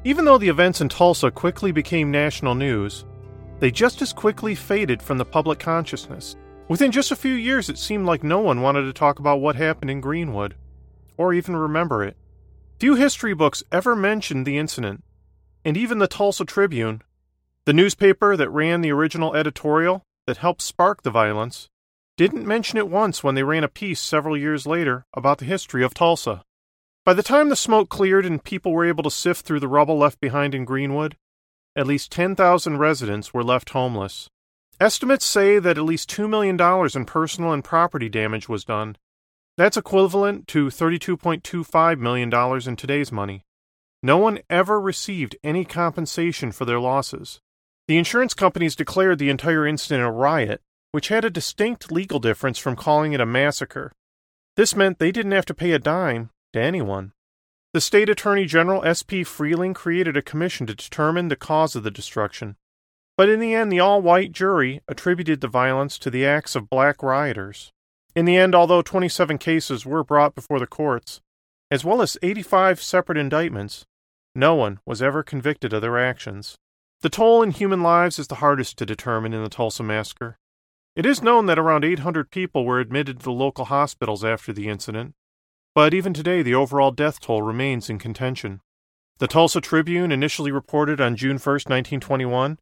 Even 0.05 0.24
though 0.24 0.38
the 0.38 0.48
events 0.48 0.81
in 0.81 0.88
Tulsa 0.88 1.31
quickly 1.31 1.72
became 1.72 2.11
national 2.11 2.55
news, 2.55 3.05
they 3.59 3.70
just 3.70 4.02
as 4.02 4.12
quickly 4.12 4.55
faded 4.55 5.02
from 5.02 5.18
the 5.18 5.24
public 5.24 5.59
consciousness. 5.59 6.37
Within 6.68 6.92
just 6.92 7.11
a 7.11 7.16
few 7.16 7.35
years, 7.35 7.68
it 7.68 7.79
seemed 7.79 8.07
like 8.07 8.22
no 8.22 8.40
one 8.40 8.61
wanted 8.61 8.83
to 8.83 8.92
talk 8.92 9.18
about 9.18 9.40
what 9.40 9.57
happened 9.57 9.90
in 9.90 10.00
Greenwood, 10.00 10.55
or 11.16 11.33
even 11.33 11.57
remember 11.57 12.05
it. 12.05 12.16
Few 12.79 12.94
history 12.94 13.35
books 13.35 13.62
ever 13.72 13.96
mentioned 13.96 14.44
the 14.46 14.59
incident, 14.59 15.02
and 15.64 15.76
even 15.76 15.98
the 15.98 16.07
Tulsa 16.07 16.44
Tribune, 16.44 17.02
the 17.64 17.72
newspaper 17.72 18.37
that 18.37 18.50
ran 18.50 18.81
the 18.83 18.92
original 18.92 19.35
editorial 19.35 20.02
that 20.26 20.37
helped 20.37 20.62
spark 20.62 21.02
the 21.02 21.11
violence, 21.11 21.68
didn't 22.16 22.46
mention 22.46 22.79
it 22.79 22.88
once 22.88 23.22
when 23.22 23.35
they 23.35 23.42
ran 23.42 23.64
a 23.64 23.68
piece 23.68 24.00
several 24.00 24.37
years 24.37 24.66
later 24.66 25.05
about 25.14 25.38
the 25.38 25.44
history 25.44 25.85
of 25.85 25.92
Tulsa. 25.92 26.42
By 27.05 27.12
the 27.12 27.22
time 27.22 27.50
the 27.50 27.57
smoke 27.57 27.88
cleared 27.88 28.24
and 28.24 28.42
people 28.42 28.72
were 28.72 28.87
able 28.87 29.05
to 29.05 29.11
sift 29.11 29.44
through 29.44 29.61
the 29.61 29.68
rubble 29.68 29.98
left 29.98 30.20
behind 30.20 30.55
in 30.55 30.64
Greenwood, 30.64 31.16
at 31.76 31.87
least 31.87 32.11
10,000 32.11 32.79
residents 32.79 33.35
were 33.35 33.44
left 33.44 33.70
homeless. 33.70 34.29
Estimates 34.81 35.24
say 35.24 35.59
that 35.59 35.79
at 35.79 35.85
least 35.85 36.11
$2 36.11 36.29
million 36.29 36.59
in 36.94 37.05
personal 37.05 37.52
and 37.52 37.62
property 37.62 38.09
damage 38.09 38.48
was 38.48 38.64
done. 38.64 38.96
That's 39.57 39.76
equivalent 39.76 40.48
to 40.48 40.66
$32.25 40.66 41.98
million 41.98 42.68
in 42.68 42.76
today's 42.76 43.12
money. 43.12 43.42
No 44.02 44.18
one 44.18 44.40
ever 44.50 44.81
received 44.81 45.37
any 45.44 45.64
compensation 45.64 46.52
for 46.52 46.64
their 46.64 46.81
losses. 46.81 47.40
The 47.88 47.98
insurance 47.98 48.35
companies 48.35 48.76
declared 48.76 49.18
the 49.18 49.31
entire 49.31 49.66
incident 49.66 50.07
a 50.07 50.11
riot, 50.11 50.61
which 50.96 51.09
had 51.09 51.26
a 51.26 51.30
distinct 51.30 51.92
legal 51.92 52.18
difference 52.18 52.56
from 52.56 52.74
calling 52.74 53.12
it 53.12 53.20
a 53.20 53.26
massacre. 53.26 53.92
This 54.56 54.74
meant 54.74 54.98
they 54.98 55.12
didn't 55.12 55.32
have 55.32 55.44
to 55.44 55.52
pay 55.52 55.72
a 55.72 55.78
dime 55.78 56.30
to 56.54 56.59
anyone. 56.59 57.12
The 57.74 57.82
state 57.82 58.09
attorney 58.09 58.46
general 58.46 58.82
S.P. 58.82 59.22
Freeling 59.24 59.74
created 59.74 60.16
a 60.16 60.22
commission 60.22 60.66
to 60.66 60.74
determine 60.74 61.28
the 61.28 61.37
cause 61.37 61.76
of 61.76 61.82
the 61.82 61.90
destruction. 61.90 62.56
But 63.14 63.28
in 63.28 63.40
the 63.40 63.52
end, 63.52 63.70
the 63.70 63.78
all 63.78 64.00
white 64.00 64.32
jury 64.32 64.80
attributed 64.88 65.42
the 65.42 65.48
violence 65.48 65.98
to 65.98 66.11
the 66.11 66.24
acts 66.24 66.56
of 66.56 66.70
black 66.70 67.02
rioters. 67.02 67.72
In 68.14 68.24
the 68.24 68.38
end, 68.38 68.54
although 68.54 68.80
27 68.80 69.37
cases 69.37 69.85
were 69.85 70.02
brought 70.02 70.35
before 70.35 70.59
the 70.59 70.66
courts, 70.66 71.20
as 71.70 71.85
well 71.85 72.00
as 72.00 72.16
85 72.22 72.80
separate 72.80 73.18
indictments, 73.18 73.85
no 74.35 74.54
one 74.54 74.80
was 74.87 75.02
ever 75.02 75.22
convicted 75.22 75.74
of 75.74 75.82
their 75.82 75.98
actions. 75.98 76.56
The 77.02 77.11
toll 77.11 77.42
in 77.42 77.50
human 77.50 77.82
lives 77.82 78.18
is 78.18 78.28
the 78.28 78.37
hardest 78.37 78.78
to 78.78 78.87
determine 78.87 79.35
in 79.35 79.42
the 79.42 79.50
Tulsa 79.50 79.82
massacre. 79.82 80.38
It 80.96 81.04
is 81.04 81.22
known 81.22 81.44
that 81.44 81.59
around 81.59 81.85
800 81.85 82.30
people 82.30 82.64
were 82.64 82.80
admitted 82.80 83.18
to 83.18 83.24
the 83.24 83.30
local 83.30 83.66
hospitals 83.66 84.24
after 84.24 84.50
the 84.50 84.68
incident, 84.68 85.12
but 85.74 85.92
even 85.92 86.14
today 86.14 86.40
the 86.40 86.54
overall 86.54 86.90
death 86.90 87.20
toll 87.20 87.42
remains 87.42 87.90
in 87.90 87.98
contention. 87.98 88.62
The 89.18 89.26
Tulsa 89.26 89.61
Tribune 89.61 90.11
initially 90.11 90.50
reported 90.50 90.98
on 90.98 91.14
June 91.14 91.37
1, 91.37 91.38
1921, 91.38 92.59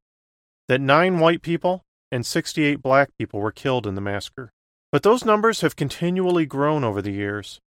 that 0.66 0.80
nine 0.80 1.20
white 1.20 1.42
people 1.42 1.84
and 2.10 2.26
68 2.26 2.82
black 2.82 3.10
people 3.16 3.38
were 3.38 3.52
killed 3.52 3.86
in 3.86 3.94
the 3.94 4.00
massacre. 4.00 4.50
But 4.90 5.04
those 5.04 5.24
numbers 5.24 5.60
have 5.60 5.76
continually 5.76 6.44
grown 6.44 6.82
over 6.82 7.00
the 7.00 7.12
years. 7.12 7.60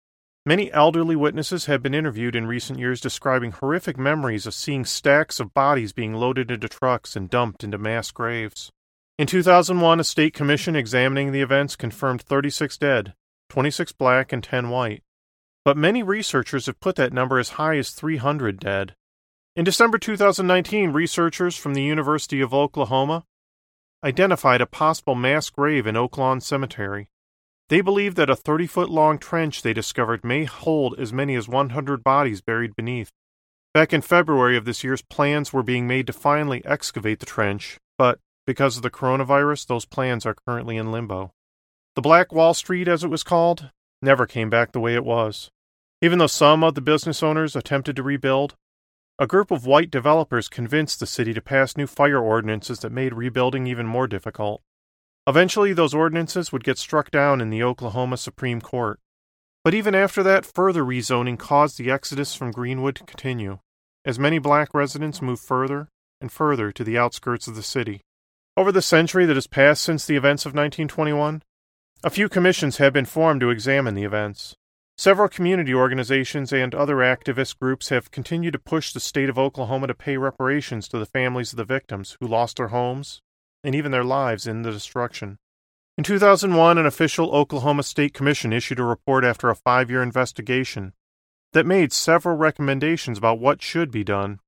Many 0.46 0.70
elderly 0.74 1.16
witnesses 1.16 1.68
have 1.68 1.82
been 1.82 1.94
interviewed 1.94 2.36
in 2.36 2.46
recent 2.46 2.78
years 2.78 3.00
describing 3.00 3.52
horrific 3.52 3.98
memories 3.98 4.46
of 4.46 4.54
seeing 4.54 4.84
stacks 4.84 5.40
of 5.40 5.54
bodies 5.54 5.94
being 5.94 6.14
loaded 6.14 6.52
into 6.52 6.68
trucks 6.68 7.16
and 7.16 7.30
dumped 7.30 7.64
into 7.64 7.78
mass 7.78 8.12
graves. 8.12 8.72
In 9.18 9.26
2001, 9.26 10.00
a 10.00 10.04
state 10.04 10.36
commission 10.36 10.76
examining 10.76 11.32
the 11.32 11.42
events 11.42 11.76
confirmed 11.76 12.22
36 12.22 12.78
dead, 12.78 13.16
26 13.50 13.92
black, 13.94 14.32
and 14.32 14.44
10 14.44 14.70
white. 14.70 15.02
But 15.66 15.76
many 15.76 16.04
researchers 16.04 16.68
have 16.68 16.80
put 16.80 16.98
that 16.98 17.14
number 17.14 17.40
as 17.40 17.58
high 17.58 17.78
as 17.78 17.90
300 17.90 18.60
dead. 18.60 18.94
In 19.56 19.66
December 19.66 19.98
2019, 19.98 20.92
researchers 20.92 21.58
from 21.58 21.74
the 21.74 21.82
University 21.82 22.42
of 22.42 22.54
Oklahoma 22.54 23.26
identified 24.04 24.62
a 24.62 24.68
possible 24.68 25.16
mass 25.16 25.50
grave 25.50 25.88
in 25.88 25.96
Oaklawn 25.96 26.40
Cemetery. 26.40 27.08
They 27.70 27.82
believe 27.82 28.14
that 28.16 28.30
a 28.30 28.36
30 28.36 28.68
foot 28.68 28.90
long 28.92 29.18
trench 29.18 29.64
they 29.64 29.74
discovered 29.74 30.24
may 30.24 30.44
hold 30.44 30.94
as 31.00 31.12
many 31.12 31.34
as 31.34 31.48
100 31.48 32.04
bodies 32.04 32.42
buried 32.42 32.76
beneath. 32.76 33.12
Back 33.74 33.94
in 33.94 34.02
February 34.02 34.56
of 34.56 34.66
this 34.66 34.84
year, 34.84 34.96
plans 35.10 35.52
were 35.52 35.64
being 35.64 35.88
made 35.88 36.06
to 36.06 36.14
finally 36.14 36.64
excavate 36.66 37.20
the 37.20 37.26
trench, 37.26 37.80
because 38.48 38.78
of 38.78 38.82
the 38.82 38.90
coronavirus, 38.90 39.68
those 39.68 39.86
plans 39.86 40.26
are 40.26 40.34
currently 40.48 40.78
in 40.78 40.92
limbo. 40.92 41.34
The 41.96 42.02
Black 42.02 42.32
Wall 42.32 42.54
Street, 42.54 42.88
as 42.88 43.04
it 43.04 43.10
was 43.10 43.24
called, 43.24 43.70
never 44.02 44.26
came 44.26 44.50
back 44.50 44.72
the 44.72 44.80
way 44.80 44.96
it 44.96 45.06
was. 45.06 45.52
Even 46.02 46.18
though 46.18 46.28
some 46.28 46.64
of 46.64 46.74
the 46.74 46.82
business 46.82 47.22
owners 47.22 47.56
attempted 47.56 47.98
to 47.98 48.04
rebuild, 48.04 48.56
a 49.20 49.28
group 49.28 49.52
of 49.52 49.66
white 49.66 49.92
developers 49.92 50.48
convinced 50.48 51.00
the 51.00 51.08
city 51.08 51.34
to 51.34 51.42
pass 51.42 51.76
new 51.76 51.88
fire 51.88 52.20
ordinances 52.20 52.80
that 52.80 52.92
made 52.92 53.14
rebuilding 53.14 53.68
even 53.68 53.86
more 53.86 54.08
difficult. 54.08 54.62
Eventually, 55.26 55.74
those 55.74 55.94
ordinances 55.94 56.52
would 56.52 56.64
get 56.64 56.78
struck 56.78 57.12
down 57.12 57.42
in 57.42 57.50
the 57.50 57.64
Oklahoma 57.64 58.16
Supreme 58.16 58.62
Court. 58.62 59.00
But 59.64 59.74
even 59.74 59.94
after 59.94 60.24
that, 60.24 60.46
further 60.46 60.84
rezoning 60.84 61.38
caused 61.38 61.78
the 61.78 61.92
exodus 61.92 62.34
from 62.34 62.52
Greenwood 62.52 62.96
to 62.96 63.04
continue, 63.04 63.60
as 64.06 64.18
many 64.18 64.40
black 64.40 64.74
residents 64.74 65.22
moved 65.22 65.44
further 65.44 65.90
and 66.22 66.32
further 66.32 66.72
to 66.72 66.84
the 66.86 66.98
outskirts 66.98 67.48
of 67.48 67.56
the 67.56 67.64
city. 67.64 68.04
Over 68.58 68.72
the 68.72 68.82
century 68.82 69.28
that 69.28 69.36
has 69.38 69.46
passed 69.46 69.84
since 69.84 70.08
the 70.08 70.16
events 70.16 70.44
of 70.44 70.50
1921, 70.50 71.44
a 72.04 72.10
few 72.10 72.28
commissions 72.28 72.78
have 72.78 72.92
been 72.92 73.06
formed 73.06 73.40
to 73.42 73.52
examine 73.52 73.94
the 73.94 74.04
events. 74.04 74.56
Several 74.98 75.30
community 75.30 75.76
organizations 75.76 76.52
and 76.52 76.74
other 76.74 76.96
activist 76.96 77.60
groups 77.60 77.90
have 77.90 78.10
continued 78.10 78.54
to 78.54 78.60
push 78.60 78.92
the 78.92 79.00
state 79.00 79.30
of 79.30 79.38
Oklahoma 79.38 79.86
to 79.86 79.94
pay 79.94 80.18
reparations 80.18 80.88
to 80.88 80.98
the 80.98 81.06
families 81.06 81.54
of 81.54 81.58
the 81.58 81.66
victims 81.66 82.18
who 82.20 82.26
lost 82.26 82.58
their 82.58 82.70
homes 82.70 83.22
and 83.64 83.76
even 83.76 83.92
their 83.92 84.04
lives 84.04 84.48
in 84.48 84.64
the 84.64 84.72
destruction. 84.72 85.38
In 85.96 86.04
2001, 86.04 86.80
an 86.80 86.86
official 86.88 87.30
Oklahoma 87.36 87.84
State 87.84 88.16
Commission 88.16 88.52
issued 88.52 88.80
a 88.80 88.84
report 88.84 89.24
after 89.24 89.52
a 89.52 89.56
five 89.56 89.92
year 89.92 90.02
investigation 90.02 90.94
that 91.54 91.68
made 91.68 91.94
several 91.94 92.36
recommendations 92.36 93.20
about 93.20 93.38
what 93.38 93.62
should 93.62 93.92
be 93.92 94.04
done. 94.04 94.40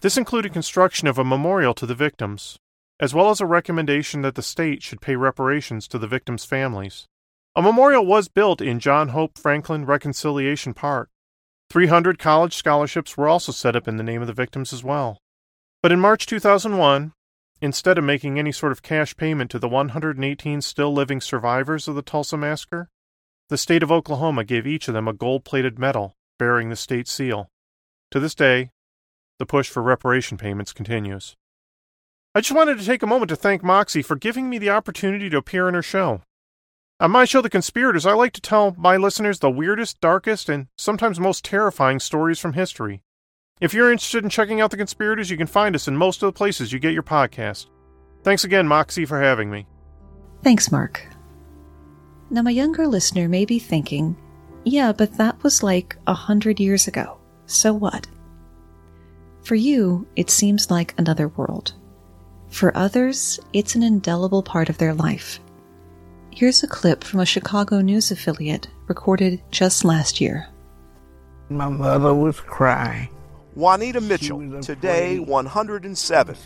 This 0.00 0.16
included 0.16 0.54
construction 0.54 1.06
of 1.08 1.18
a 1.18 1.24
memorial 1.24 1.74
to 1.74 1.84
the 1.84 1.94
victims, 1.94 2.58
as 3.00 3.14
well 3.14 3.30
as 3.30 3.40
a 3.40 3.46
recommendation 3.46 4.20
that 4.20 4.34
the 4.34 4.42
state 4.42 4.82
should 4.82 5.00
pay 5.00 5.16
reparations 5.16 5.88
to 5.88 5.98
the 5.98 6.06
victims' 6.06 6.44
families. 6.44 7.06
A 7.56 7.62
memorial 7.62 8.04
was 8.04 8.28
built 8.28 8.60
in 8.60 8.78
John 8.78 9.08
Hope 9.08 9.38
Franklin 9.38 9.86
Reconciliation 9.86 10.74
Park. 10.74 11.08
300 11.70 12.18
college 12.18 12.54
scholarships 12.54 13.16
were 13.16 13.26
also 13.26 13.52
set 13.52 13.74
up 13.74 13.88
in 13.88 13.96
the 13.96 14.02
name 14.02 14.20
of 14.20 14.26
the 14.26 14.34
victims 14.34 14.72
as 14.72 14.84
well. 14.84 15.18
But 15.82 15.92
in 15.92 15.98
March 15.98 16.26
2001, 16.26 17.12
instead 17.62 17.96
of 17.96 18.04
making 18.04 18.38
any 18.38 18.52
sort 18.52 18.72
of 18.72 18.82
cash 18.82 19.16
payment 19.16 19.50
to 19.52 19.58
the 19.58 19.68
118 19.68 20.60
still 20.60 20.92
living 20.92 21.20
survivors 21.22 21.88
of 21.88 21.94
the 21.94 22.02
Tulsa 22.02 22.36
Massacre, 22.36 22.88
the 23.48 23.58
state 23.58 23.82
of 23.82 23.90
Oklahoma 23.90 24.44
gave 24.44 24.66
each 24.66 24.88
of 24.88 24.94
them 24.94 25.08
a 25.08 25.14
gold 25.14 25.44
plated 25.44 25.78
medal 25.78 26.12
bearing 26.38 26.68
the 26.68 26.76
state 26.76 27.08
seal. 27.08 27.48
To 28.10 28.20
this 28.20 28.34
day, 28.34 28.70
the 29.38 29.46
push 29.46 29.70
for 29.70 29.82
reparation 29.82 30.36
payments 30.36 30.72
continues. 30.72 31.34
I 32.32 32.40
just 32.40 32.54
wanted 32.54 32.78
to 32.78 32.84
take 32.86 33.02
a 33.02 33.08
moment 33.08 33.28
to 33.30 33.36
thank 33.36 33.64
Moxie 33.64 34.02
for 34.02 34.14
giving 34.14 34.48
me 34.48 34.58
the 34.58 34.70
opportunity 34.70 35.28
to 35.30 35.38
appear 35.38 35.68
in 35.68 35.74
her 35.74 35.82
show. 35.82 36.22
On 37.00 37.10
my 37.10 37.24
show, 37.24 37.40
The 37.40 37.50
Conspirators, 37.50 38.06
I 38.06 38.12
like 38.12 38.32
to 38.34 38.40
tell 38.40 38.72
my 38.78 38.96
listeners 38.96 39.40
the 39.40 39.50
weirdest, 39.50 40.00
darkest, 40.00 40.48
and 40.48 40.68
sometimes 40.78 41.18
most 41.18 41.44
terrifying 41.44 41.98
stories 41.98 42.38
from 42.38 42.52
history. 42.52 43.02
If 43.60 43.74
you're 43.74 43.90
interested 43.90 44.22
in 44.22 44.30
checking 44.30 44.60
out 44.60 44.70
The 44.70 44.76
Conspirators, 44.76 45.28
you 45.28 45.36
can 45.36 45.48
find 45.48 45.74
us 45.74 45.88
in 45.88 45.96
most 45.96 46.22
of 46.22 46.28
the 46.28 46.36
places 46.36 46.72
you 46.72 46.78
get 46.78 46.92
your 46.92 47.02
podcast. 47.02 47.66
Thanks 48.22 48.44
again, 48.44 48.68
Moxie, 48.68 49.06
for 49.06 49.20
having 49.20 49.50
me. 49.50 49.66
Thanks, 50.44 50.70
Mark. 50.70 51.04
Now, 52.30 52.42
my 52.42 52.52
younger 52.52 52.86
listener 52.86 53.28
may 53.28 53.44
be 53.44 53.58
thinking, 53.58 54.16
yeah, 54.62 54.92
but 54.92 55.16
that 55.16 55.42
was 55.42 55.64
like 55.64 55.96
a 56.06 56.14
hundred 56.14 56.60
years 56.60 56.86
ago. 56.86 57.18
So 57.46 57.72
what? 57.72 58.06
For 59.42 59.56
you, 59.56 60.06
it 60.14 60.30
seems 60.30 60.70
like 60.70 60.94
another 60.96 61.26
world. 61.26 61.74
For 62.50 62.76
others, 62.76 63.40
it's 63.52 63.74
an 63.74 63.82
indelible 63.82 64.42
part 64.42 64.68
of 64.68 64.78
their 64.78 64.92
life. 64.92 65.40
Here's 66.30 66.62
a 66.62 66.68
clip 66.68 67.02
from 67.02 67.20
a 67.20 67.26
Chicago 67.26 67.80
news 67.80 68.10
affiliate 68.10 68.68
recorded 68.86 69.40
just 69.50 69.84
last 69.84 70.20
year. 70.20 70.48
My 71.48 71.68
mother 71.68 72.14
was 72.14 72.38
crying. 72.40 73.08
Juanita 73.54 74.00
Mitchell, 74.00 74.60
today 74.62 75.18
107, 75.18 76.36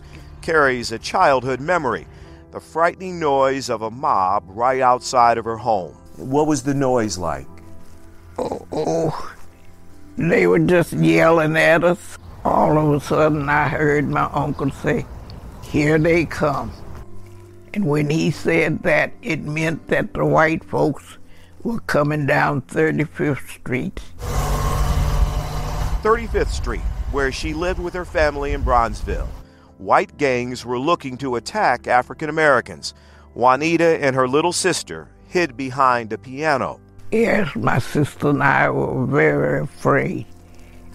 carries 0.40 0.92
a 0.92 0.98
childhood 0.98 1.60
memory 1.60 2.06
the 2.54 2.60
frightening 2.60 3.18
noise 3.18 3.68
of 3.68 3.82
a 3.82 3.90
mob 3.90 4.44
right 4.46 4.80
outside 4.80 5.38
of 5.38 5.44
her 5.44 5.56
home. 5.56 5.92
What 6.16 6.46
was 6.46 6.62
the 6.62 6.72
noise 6.72 7.18
like? 7.18 7.48
Oh, 8.38 8.64
oh, 8.70 9.34
they 10.16 10.46
were 10.46 10.60
just 10.60 10.92
yelling 10.92 11.56
at 11.56 11.82
us. 11.82 12.16
All 12.44 12.78
of 12.78 13.02
a 13.02 13.04
sudden, 13.04 13.48
I 13.48 13.68
heard 13.68 14.08
my 14.08 14.30
uncle 14.32 14.70
say, 14.70 15.04
here 15.74 15.98
they 15.98 16.24
come. 16.24 16.70
And 17.74 17.84
when 17.86 18.08
he 18.08 18.30
said 18.30 18.84
that, 18.84 19.12
it 19.22 19.42
meant 19.42 19.88
that 19.88 20.14
the 20.14 20.24
white 20.24 20.62
folks 20.62 21.18
were 21.64 21.80
coming 21.80 22.26
down 22.26 22.62
35th 22.62 23.50
Street. 23.50 24.00
35th 26.04 26.46
Street, 26.46 26.80
where 27.10 27.32
she 27.32 27.54
lived 27.54 27.80
with 27.80 27.92
her 27.92 28.04
family 28.04 28.52
in 28.52 28.62
Bronzeville. 28.62 29.26
White 29.78 30.16
gangs 30.16 30.64
were 30.64 30.78
looking 30.78 31.16
to 31.16 31.34
attack 31.34 31.88
African 31.88 32.28
Americans. 32.28 32.94
Juanita 33.34 33.98
and 34.00 34.14
her 34.14 34.28
little 34.28 34.52
sister 34.52 35.08
hid 35.26 35.56
behind 35.56 36.12
a 36.12 36.18
piano. 36.18 36.78
Yes, 37.10 37.56
my 37.56 37.80
sister 37.80 38.28
and 38.28 38.44
I 38.44 38.70
were 38.70 39.06
very 39.06 39.62
afraid. 39.64 40.26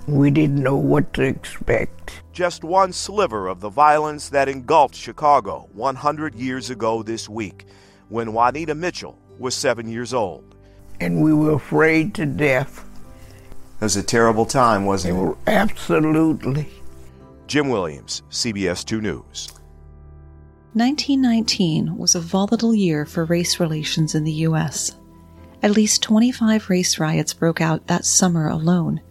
We 0.07 0.31
didn't 0.31 0.63
know 0.63 0.75
what 0.75 1.13
to 1.13 1.23
expect. 1.23 2.21
Just 2.33 2.63
one 2.63 2.93
sliver 2.93 3.47
of 3.47 3.59
the 3.59 3.69
violence 3.69 4.29
that 4.29 4.49
engulfed 4.49 4.95
Chicago 4.95 5.69
100 5.73 6.35
years 6.35 6.69
ago 6.69 7.03
this 7.03 7.29
week, 7.29 7.65
when 8.09 8.33
Juanita 8.33 8.73
Mitchell 8.73 9.19
was 9.37 9.55
seven 9.55 9.87
years 9.87 10.13
old. 10.13 10.55
And 10.99 11.21
we 11.21 11.33
were 11.33 11.53
afraid 11.53 12.13
to 12.15 12.25
death. 12.25 12.85
It 13.79 13.85
was 13.85 13.95
a 13.95 14.03
terrible 14.03 14.45
time, 14.45 14.85
wasn't 14.85 15.15
it? 15.15 15.19
Oh, 15.19 15.37
absolutely. 15.47 16.67
Jim 17.47 17.69
Williams, 17.69 18.23
CBS 18.29 18.83
2 18.83 19.01
News. 19.01 19.49
1919 20.73 21.97
was 21.97 22.15
a 22.15 22.19
volatile 22.19 22.75
year 22.75 23.05
for 23.05 23.25
race 23.25 23.59
relations 23.59 24.13
in 24.13 24.23
the 24.23 24.31
U.S. 24.31 24.95
At 25.63 25.71
least 25.71 26.03
25 26.03 26.69
race 26.69 26.99
riots 26.99 27.33
broke 27.33 27.59
out 27.59 27.87
that 27.87 28.05
summer 28.05 28.47
alone 28.47 29.01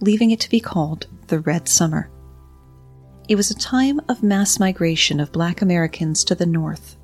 leaving 0.00 0.30
it 0.30 0.40
to 0.40 0.50
be 0.50 0.60
called 0.60 1.06
the 1.28 1.40
Red 1.40 1.68
Summer. 1.68 2.10
It 3.28 3.36
was 3.36 3.50
a 3.50 3.54
time 3.54 4.00
of 4.08 4.22
mass 4.22 4.58
migration 4.58 5.20
of 5.20 5.32
black 5.32 5.62
Americans 5.62 6.24
to 6.24 6.34
the 6.34 6.46
North, 6.46 6.96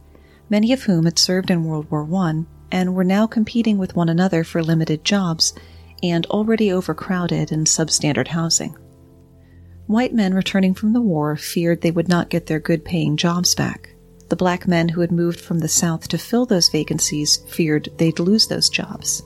many 0.50 0.72
of 0.72 0.82
whom 0.82 1.04
had 1.04 1.18
served 1.18 1.50
in 1.50 1.64
World 1.64 1.90
War 1.90 2.06
I 2.14 2.44
and 2.70 2.94
were 2.94 3.04
now 3.04 3.26
competing 3.26 3.78
with 3.78 3.96
one 3.96 4.08
another 4.08 4.44
for 4.44 4.62
limited 4.62 5.04
jobs 5.04 5.54
and 6.02 6.26
already 6.26 6.72
overcrowded 6.72 7.52
and 7.52 7.66
substandard 7.66 8.28
housing. 8.28 8.76
White 9.86 10.14
men 10.14 10.34
returning 10.34 10.74
from 10.74 10.92
the 10.92 11.00
war 11.00 11.36
feared 11.36 11.80
they 11.80 11.90
would 11.90 12.08
not 12.08 12.30
get 12.30 12.46
their 12.46 12.60
good 12.60 12.84
paying 12.84 13.16
jobs 13.16 13.54
back. 13.54 13.94
The 14.28 14.36
black 14.36 14.68
men 14.68 14.90
who 14.90 15.00
had 15.00 15.10
moved 15.10 15.40
from 15.40 15.58
the 15.58 15.68
South 15.68 16.06
to 16.08 16.18
fill 16.18 16.46
those 16.46 16.68
vacancies 16.68 17.38
feared 17.48 17.88
they'd 17.96 18.20
lose 18.20 18.46
those 18.46 18.68
jobs. 18.68 19.22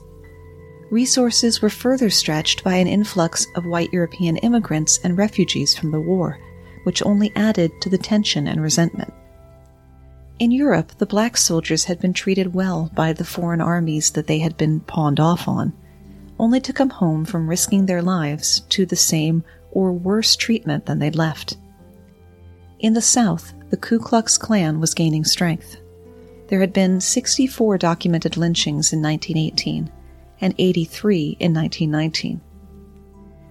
Resources 0.91 1.61
were 1.61 1.69
further 1.69 2.11
stretched 2.11 2.63
by 2.63 2.75
an 2.75 2.87
influx 2.87 3.47
of 3.55 3.65
white 3.65 3.91
European 3.91 4.37
immigrants 4.37 4.99
and 5.03 5.17
refugees 5.17 5.75
from 5.75 5.89
the 5.91 5.99
war, 5.99 6.39
which 6.83 7.03
only 7.03 7.31
added 7.35 7.71
to 7.81 7.89
the 7.89 7.97
tension 7.97 8.47
and 8.47 8.61
resentment. 8.61 9.11
In 10.37 10.51
Europe, 10.51 10.91
the 10.97 11.07
black 11.07 11.37
soldiers 11.37 11.85
had 11.85 11.99
been 11.99 12.13
treated 12.13 12.53
well 12.53 12.91
by 12.93 13.13
the 13.13 13.25
foreign 13.25 13.61
armies 13.61 14.11
that 14.11 14.27
they 14.27 14.39
had 14.39 14.57
been 14.57 14.79
pawned 14.81 15.19
off 15.19 15.47
on, 15.47 15.73
only 16.37 16.61
to 16.61 16.73
come 16.73 16.91
home 16.91 17.25
from 17.25 17.49
risking 17.49 17.85
their 17.85 18.03
lives 18.03 18.59
to 18.69 18.85
the 18.85 18.95
same 18.95 19.43
or 19.71 19.91
worse 19.91 20.35
treatment 20.35 20.85
than 20.85 20.99
they'd 20.99 21.15
left. 21.15 21.57
In 22.79 22.93
the 22.93 23.01
South, 23.01 23.53
the 23.69 23.77
Ku 23.77 23.97
Klux 23.97 24.37
Klan 24.37 24.79
was 24.79 24.93
gaining 24.93 25.23
strength. 25.23 25.77
There 26.47 26.59
had 26.59 26.73
been 26.73 27.01
64 27.01 27.79
documented 27.79 28.37
lynchings 28.37 28.93
in 28.93 29.01
1918 29.01 29.89
and 30.45 30.53
83 30.59 31.37
in 31.39 31.55
1919. 31.55 32.39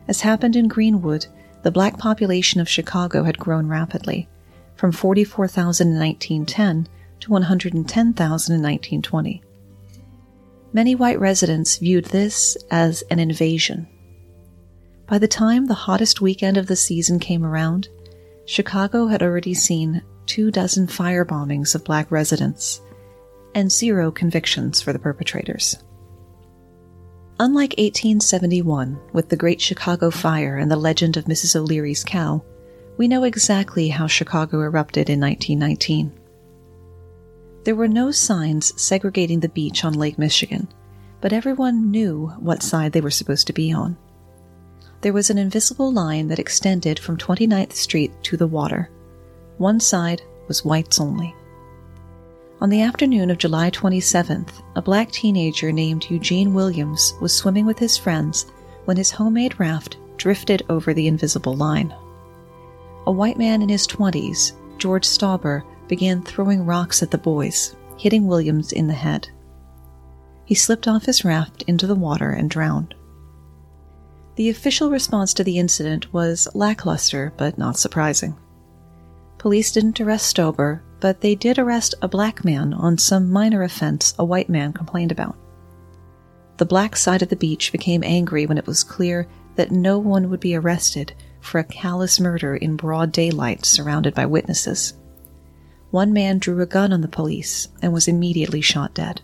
As 0.07 0.21
happened 0.21 0.55
in 0.55 0.69
Greenwood, 0.69 1.27
the 1.65 1.73
black 1.73 1.99
population 1.99 2.61
of 2.61 2.69
Chicago 2.69 3.25
had 3.25 3.37
grown 3.37 3.67
rapidly, 3.67 4.29
from 4.77 4.93
44,000 4.93 5.89
in 5.89 5.99
1910 5.99 6.87
to 7.19 7.33
110,000 7.33 8.55
in 8.55 8.63
1920. 8.63 9.43
Many 10.73 10.95
white 10.95 11.19
residents 11.19 11.79
viewed 11.79 12.05
this 12.05 12.57
as 12.71 13.03
an 13.11 13.19
invasion. 13.19 13.89
By 15.09 15.19
the 15.19 15.27
time 15.27 15.67
the 15.67 15.75
hottest 15.75 16.21
weekend 16.21 16.57
of 16.57 16.69
the 16.69 16.77
season 16.77 17.19
came 17.19 17.45
around, 17.45 17.89
Chicago 18.47 19.09
had 19.09 19.21
already 19.21 19.55
seen 19.55 20.01
two 20.27 20.53
dozen 20.53 20.87
firebombings 20.87 21.75
of 21.75 21.83
black 21.83 22.09
residents 22.13 22.81
and 23.53 23.73
zero 23.73 24.13
convictions 24.13 24.81
for 24.81 24.93
the 24.93 24.99
perpetrators. 25.01 25.77
Unlike 27.41 27.71
1871, 27.79 28.97
with 29.13 29.29
the 29.29 29.37
Great 29.37 29.61
Chicago 29.61 30.09
Fire 30.13 30.57
and 30.57 30.71
the 30.71 30.77
legend 30.77 31.17
of 31.17 31.25
Mrs. 31.25 31.57
O'Leary's 31.57 32.05
cow, 32.05 32.45
we 32.97 33.09
know 33.09 33.25
exactly 33.25 33.89
how 33.89 34.07
Chicago 34.07 34.61
erupted 34.61 35.11
in 35.11 35.19
1919. 35.19 36.13
There 37.65 37.75
were 37.75 37.89
no 37.89 38.13
signs 38.13 38.81
segregating 38.81 39.41
the 39.41 39.49
beach 39.49 39.85
on 39.85 39.95
Lake 39.95 40.17
Michigan, 40.17 40.69
but 41.21 41.33
everyone 41.33 41.91
knew 41.91 42.29
what 42.39 42.63
side 42.63 42.93
they 42.93 43.01
were 43.01 43.11
supposed 43.11 43.49
to 43.49 43.53
be 43.53 43.73
on. 43.73 43.97
There 45.01 45.13
was 45.13 45.29
an 45.29 45.39
invisible 45.39 45.93
line 45.93 46.29
that 46.29 46.39
extended 46.39 47.01
from 47.01 47.17
29th 47.17 47.73
Street 47.73 48.13
to 48.23 48.37
the 48.37 48.47
water. 48.47 48.91
One 49.59 49.81
side 49.81 50.23
was 50.47 50.65
whites 50.65 51.01
only. 51.01 51.35
On 52.61 52.71
the 52.71 52.83
afternoon 52.83 53.31
of 53.31 53.39
July 53.39 53.71
27th, 53.71 54.63
a 54.77 54.83
black 54.83 55.11
teenager 55.11 55.73
named 55.73 56.09
Eugene 56.09 56.55
Williams 56.55 57.15
was 57.21 57.35
swimming 57.35 57.67
with 57.67 57.79
his 57.79 57.97
friends 57.97 58.47
when 58.85 58.97
his 58.97 59.11
homemade 59.11 59.59
raft 59.59 59.99
drifted 60.17 60.63
over 60.69 60.95
the 60.95 61.09
invisible 61.09 61.55
line. 61.55 61.93
A 63.07 63.13
white 63.13 63.37
man 63.37 63.61
in 63.61 63.69
his 63.69 63.87
20s, 63.87 64.53
George 64.79 65.05
Stauber, 65.05 65.63
began 65.89 66.23
throwing 66.23 66.65
rocks 66.65 67.03
at 67.03 67.11
the 67.11 67.19
boys, 67.19 67.77
hitting 67.99 68.27
Williams 68.27 68.73
in 68.73 68.87
the 68.87 68.95
head. 68.95 69.29
He 70.45 70.55
slipped 70.55 70.87
off 70.87 71.07
his 71.07 71.25
raft 71.25 71.65
into 71.67 71.87
the 71.87 71.95
water 71.95 72.31
and 72.31 72.49
drowned. 72.49 72.95
The 74.37 74.49
official 74.49 74.91
response 74.91 75.35
to 75.35 75.45
the 75.45 75.59
incident 75.59 76.13
was 76.13 76.49
lackluster 76.55 77.33
but 77.37 77.59
not 77.59 77.79
surprising. 77.79 78.37
Police 79.39 79.73
didn't 79.73 80.01
arrest 80.01 80.35
Stauber, 80.35 80.81
but 81.01 81.21
they 81.21 81.35
did 81.35 81.59
arrest 81.59 81.95
a 82.03 82.09
black 82.09 82.45
man 82.45 82.73
on 82.73 82.99
some 82.99 83.31
minor 83.31 83.63
offense 83.63 84.15
a 84.19 84.25
white 84.25 84.49
man 84.49 84.73
complained 84.73 85.13
about. 85.13 85.37
The 86.57 86.67
black 86.67 86.97
side 86.97 87.23
of 87.23 87.29
the 87.29 87.37
beach 87.37 87.73
became 87.73 88.05
angry 88.05 88.47
when 88.47 88.59
it 88.59 88.67
was 88.67 88.85
clear 88.85 89.27
that 89.57 89.71
no 89.71 89.99
one 89.99 90.31
would 90.31 90.41
be 90.41 90.55
arrested 90.55 91.13
for 91.41 91.59
a 91.59 91.65
callous 91.65 92.19
murder 92.19 92.57
in 92.57 92.77
broad 92.77 93.13
daylight 93.13 93.65
surrounded 93.65 94.15
by 94.15 94.27
witnesses. 94.27 94.95
One 95.91 96.13
man 96.13 96.39
drew 96.39 96.61
a 96.61 96.67
gun 96.67 96.93
on 96.93 97.03
the 97.03 97.09
police 97.09 97.69
and 97.83 97.93
was 97.93 98.09
immediately 98.09 98.61
shot 98.61 98.95
dead. 98.95 99.21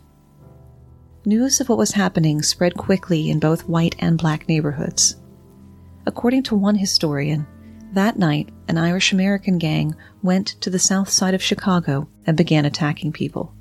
News 1.24 1.61
of 1.61 1.68
what 1.68 1.78
was 1.78 1.92
happening 1.92 2.42
spread 2.42 2.74
quickly 2.74 3.28
in 3.28 3.40
both 3.40 3.68
white 3.68 3.94
and 3.98 4.16
black 4.16 4.48
neighborhoods. 4.48 5.16
According 6.06 6.44
to 6.44 6.54
one 6.54 6.76
historian, 6.76 7.46
that 7.92 8.18
night 8.18 8.48
an 8.68 8.79
Irish 8.79 9.12
American 9.12 9.59
gang 9.59 9.94
went 10.22 10.48
to 10.61 10.70
the 10.70 10.79
south 10.79 11.09
side 11.09 11.35
of 11.35 11.42
Chicago 11.42 12.09
and 12.26 12.37
began 12.37 12.64
attacking 12.64 13.12
people. 13.12 13.55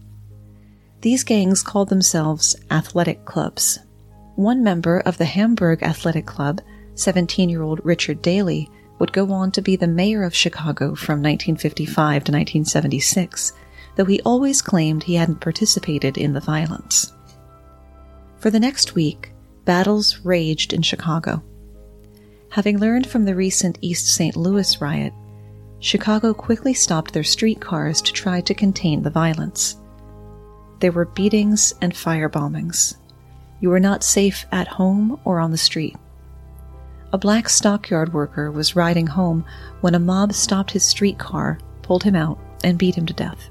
These 1.02 1.24
gangs 1.24 1.63
called 1.63 1.89
themselves 1.89 2.56
athletic 2.70 3.26
clubs. 3.26 3.80
One 4.36 4.63
member 4.63 5.00
of 5.00 5.18
the 5.18 5.26
Hamburg 5.26 5.82
Athletic 5.82 6.26
Club 6.26 6.62
17 6.96 7.50
year 7.50 7.62
old 7.62 7.80
Richard 7.84 8.22
Daley 8.22 8.70
would 9.00 9.13
go 9.13 9.32
on 9.32 9.52
to 9.52 9.62
be 9.62 9.76
the 9.76 9.88
mayor 9.88 10.24
of 10.24 10.36
Chicago 10.36 10.94
from 10.94 11.24
1955 11.24 11.96
to 11.96 12.32
1976, 12.32 13.54
though 13.96 14.06
he 14.06 14.22
always 14.22 14.62
claimed 14.62 15.04
he 15.04 15.15
hadn't 15.15 15.39
participated 15.39 16.18
in 16.18 16.34
the 16.34 16.42
violence. 16.42 17.13
For 18.38 18.50
the 18.50 18.60
next 18.60 18.96
week, 18.96 19.32
battles 19.65 20.20
raged 20.24 20.74
in 20.74 20.82
Chicago. 20.82 21.44
Having 22.50 22.80
learned 22.80 23.08
from 23.08 23.26
the 23.26 23.36
recent 23.36 23.78
East 23.82 24.14
St. 24.14 24.36
Louis 24.36 24.82
riot, 24.82 25.14
Chicago 25.80 26.34
quickly 26.34 26.74
stopped 26.74 27.14
their 27.14 27.24
streetcars 27.24 28.02
to 28.02 28.14
try 28.14 28.42
to 28.42 28.54
contain 28.54 29.02
the 29.02 29.10
violence. 29.10 29.78
There 30.80 30.92
were 30.92 31.06
beatings 31.06 31.74
and 31.82 31.96
fire 31.96 32.30
bombings. 32.30 32.98
You 33.60 33.70
were 33.70 33.80
not 33.80 34.04
safe 34.04 34.46
at 34.52 34.68
home 34.68 35.20
or 35.26 35.40
on 35.40 35.52
the 35.52 35.58
street 35.58 35.96
a 37.12 37.18
black 37.18 37.50
stockyard 37.50 38.14
worker 38.14 38.52
was 38.52 38.76
riding 38.76 39.08
home 39.08 39.46
when 39.82 39.96
a 39.96 40.00
mob 40.00 40.34
stopped 40.34 40.72
his 40.72 40.86
streetcar, 40.86 41.60
pulled 41.82 42.04
him 42.04 42.16
out, 42.16 42.40
and 42.64 42.78
beat 42.78 42.96
him 42.96 43.06
to 43.06 43.14
death. 43.14 43.50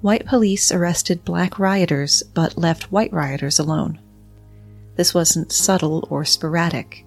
White 0.00 0.26
police 0.26 0.72
arrested 0.72 1.24
black 1.24 1.58
rioters 1.58 2.22
but 2.34 2.58
left 2.58 2.90
white 2.90 3.12
rioters 3.12 3.58
alone. 3.58 4.00
This 4.96 5.14
wasn't 5.14 5.52
subtle 5.52 6.06
or 6.10 6.24
sporadic. 6.24 7.04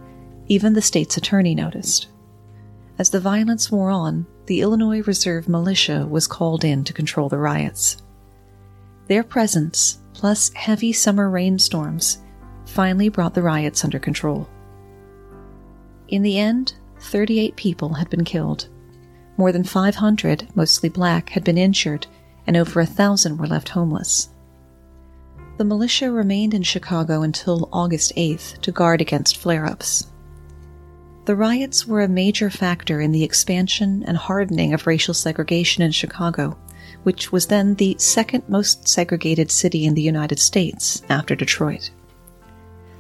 Even 0.52 0.74
the 0.74 0.82
state's 0.82 1.16
attorney 1.16 1.56
noticed. 1.56 2.08
As 3.00 3.10
the 3.10 3.22
violence 3.22 3.72
wore 3.72 3.90
on, 3.90 4.26
the 4.48 4.60
Illinois 4.60 5.02
Reserve 5.04 5.48
Militia 5.48 6.06
was 6.06 6.28
called 6.28 6.66
in 6.66 6.84
to 6.84 6.92
control 6.92 7.30
the 7.30 7.38
riots. 7.38 7.96
Their 9.08 9.24
presence, 9.24 10.00
plus 10.12 10.52
heavy 10.54 10.92
summer 10.92 11.30
rainstorms, 11.30 12.18
finally 12.66 13.08
brought 13.08 13.34
the 13.34 13.42
riots 13.42 13.86
under 13.86 13.98
control. 13.98 14.50
In 16.10 16.22
the 16.22 16.38
end, 16.38 16.74
38 17.00 17.56
people 17.56 17.94
had 17.94 18.10
been 18.10 18.26
killed. 18.26 18.68
More 19.38 19.54
than 19.54 19.64
500, 19.64 20.50
mostly 20.54 20.90
black, 20.90 21.30
had 21.30 21.46
been 21.46 21.58
injured, 21.58 22.08
and 22.46 22.58
over 22.58 22.82
a 22.82 22.86
thousand 22.86 23.38
were 23.38 23.48
left 23.48 23.70
homeless. 23.70 24.28
The 25.56 25.64
militia 25.64 26.12
remained 26.12 26.54
in 26.54 26.64
Chicago 26.64 27.22
until 27.22 27.70
August 27.72 28.12
8th 28.18 28.60
to 28.64 28.74
guard 28.74 29.00
against 29.00 29.38
flare 29.38 29.66
ups. 29.66 30.11
The 31.26 31.36
riots 31.36 31.86
were 31.88 32.02
a 32.02 32.08
major 32.08 32.50
factor 32.50 33.00
in 33.00 33.12
the 33.12 33.24
expansion 33.24 34.04
and 34.08 34.18
hardening 34.18 34.74
of 34.74 34.88
racial 34.88 35.14
segregation 35.14 35.84
in 35.84 35.92
Chicago, 35.92 36.58
which 37.04 37.32
was 37.32 37.48
then 37.48 37.76
the 37.76 37.96
second 38.00 38.44
most 38.48 38.88
segregated 38.88 39.52
city 39.52 39.86
in 39.86 39.94
the 39.94 40.02
United 40.02 40.40
States 40.40 41.04
after 41.10 41.36
Detroit 41.36 41.92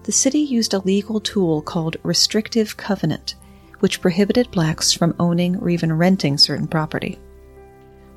the 0.04 0.12
city 0.12 0.40
used 0.40 0.74
a 0.74 0.80
legal 0.80 1.20
tool 1.20 1.62
called 1.62 1.98
restrictive 2.04 2.76
covenant, 2.78 3.36
which 3.80 4.02
prohibited 4.02 4.50
blacks 4.52 4.92
from 4.92 5.16
owning 5.20 5.56
or 5.58 5.70
even 5.70 5.94
renting 5.94 6.38
certain 6.38 6.68
property. 6.68 7.20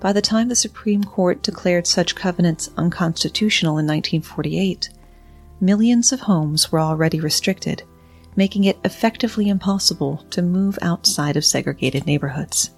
By 0.01 0.12
the 0.12 0.23
time 0.23 0.49
the 0.49 0.55
Supreme 0.55 1.05
Court 1.05 1.43
declared 1.43 1.87
such 1.87 2.14
covenants 2.14 2.71
unconstitutional 2.77 3.79
in 3.79 3.87
1948, 3.87 4.90
millions 5.61 6.12
of 6.12 6.21
homes 6.21 6.73
were 6.73 6.81
already 6.81 7.21
restricted, 7.21 7.83
making 8.37 8.64
it 8.64 8.79
effectively 8.85 9.49
impossible 9.49 10.25
to 10.31 10.42
move 10.42 10.79
outside 10.83 11.37
of 11.37 11.44
segregated 11.44 12.07
neighborhoods. 12.07 12.70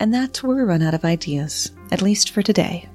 And 0.00 0.12
that's 0.12 0.42
where 0.42 0.56
we 0.56 0.62
run 0.62 0.82
out 0.82 0.94
of 0.94 1.04
ideas, 1.04 1.72
at 1.90 2.02
least 2.02 2.30
for 2.30 2.42
today. 2.42 2.88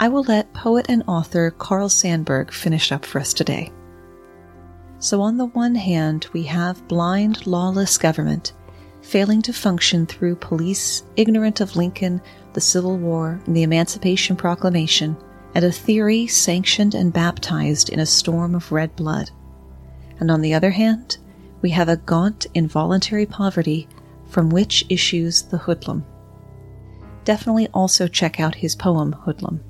I 0.00 0.08
will 0.08 0.24
let 0.24 0.52
poet 0.54 0.86
and 0.88 1.04
author 1.06 1.50
Carl 1.50 1.88
Sandburg 1.88 2.52
finish 2.52 2.90
up 2.90 3.04
for 3.04 3.20
us 3.20 3.32
today. 3.32 3.72
So, 4.98 5.20
on 5.20 5.36
the 5.36 5.46
one 5.46 5.74
hand, 5.74 6.26
we 6.32 6.44
have 6.44 6.88
blind, 6.88 7.46
lawless 7.46 7.98
government 7.98 8.54
failing 9.04 9.42
to 9.42 9.52
function 9.52 10.06
through 10.06 10.34
police 10.36 11.04
ignorant 11.16 11.60
of 11.60 11.76
Lincoln, 11.76 12.20
the 12.54 12.60
Civil 12.60 12.96
War, 12.96 13.38
and 13.46 13.54
the 13.54 13.62
Emancipation 13.62 14.34
Proclamation, 14.34 15.16
and 15.54 15.64
a 15.64 15.70
theory 15.70 16.26
sanctioned 16.26 16.94
and 16.94 17.12
baptized 17.12 17.90
in 17.90 18.00
a 18.00 18.06
storm 18.06 18.54
of 18.54 18.72
red 18.72 18.96
blood. 18.96 19.30
And 20.24 20.30
on 20.30 20.40
the 20.40 20.54
other 20.54 20.70
hand, 20.70 21.18
we 21.60 21.68
have 21.72 21.90
a 21.90 21.98
gaunt 21.98 22.46
involuntary 22.54 23.26
poverty 23.26 23.86
from 24.26 24.48
which 24.48 24.86
issues 24.88 25.42
the 25.42 25.58
hoodlum. 25.58 26.02
Definitely 27.24 27.68
also 27.74 28.08
check 28.08 28.40
out 28.40 28.54
his 28.54 28.74
poem, 28.74 29.12
Hoodlum. 29.12 29.60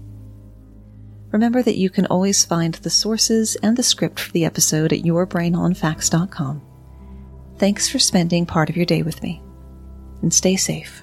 Remember 1.33 1.61
that 1.61 1.77
you 1.77 1.91
can 1.91 2.07
always 2.07 2.45
find 2.45 2.75
the 2.75 2.89
sources 2.89 3.57
and 3.65 3.77
the 3.77 3.83
script 3.83 4.21
for 4.21 4.31
the 4.31 4.45
episode 4.45 4.93
at 4.93 5.01
yourbrainonfacts.com. 5.03 6.63
Thanks 7.59 7.89
for 7.89 7.99
spending 7.99 8.47
part 8.47 8.71
of 8.71 8.77
your 8.77 8.87
day 8.87 9.03
with 9.03 9.25
me. 9.25 9.43
And 10.23 10.33
stay 10.33 10.55
safe. 10.55 11.03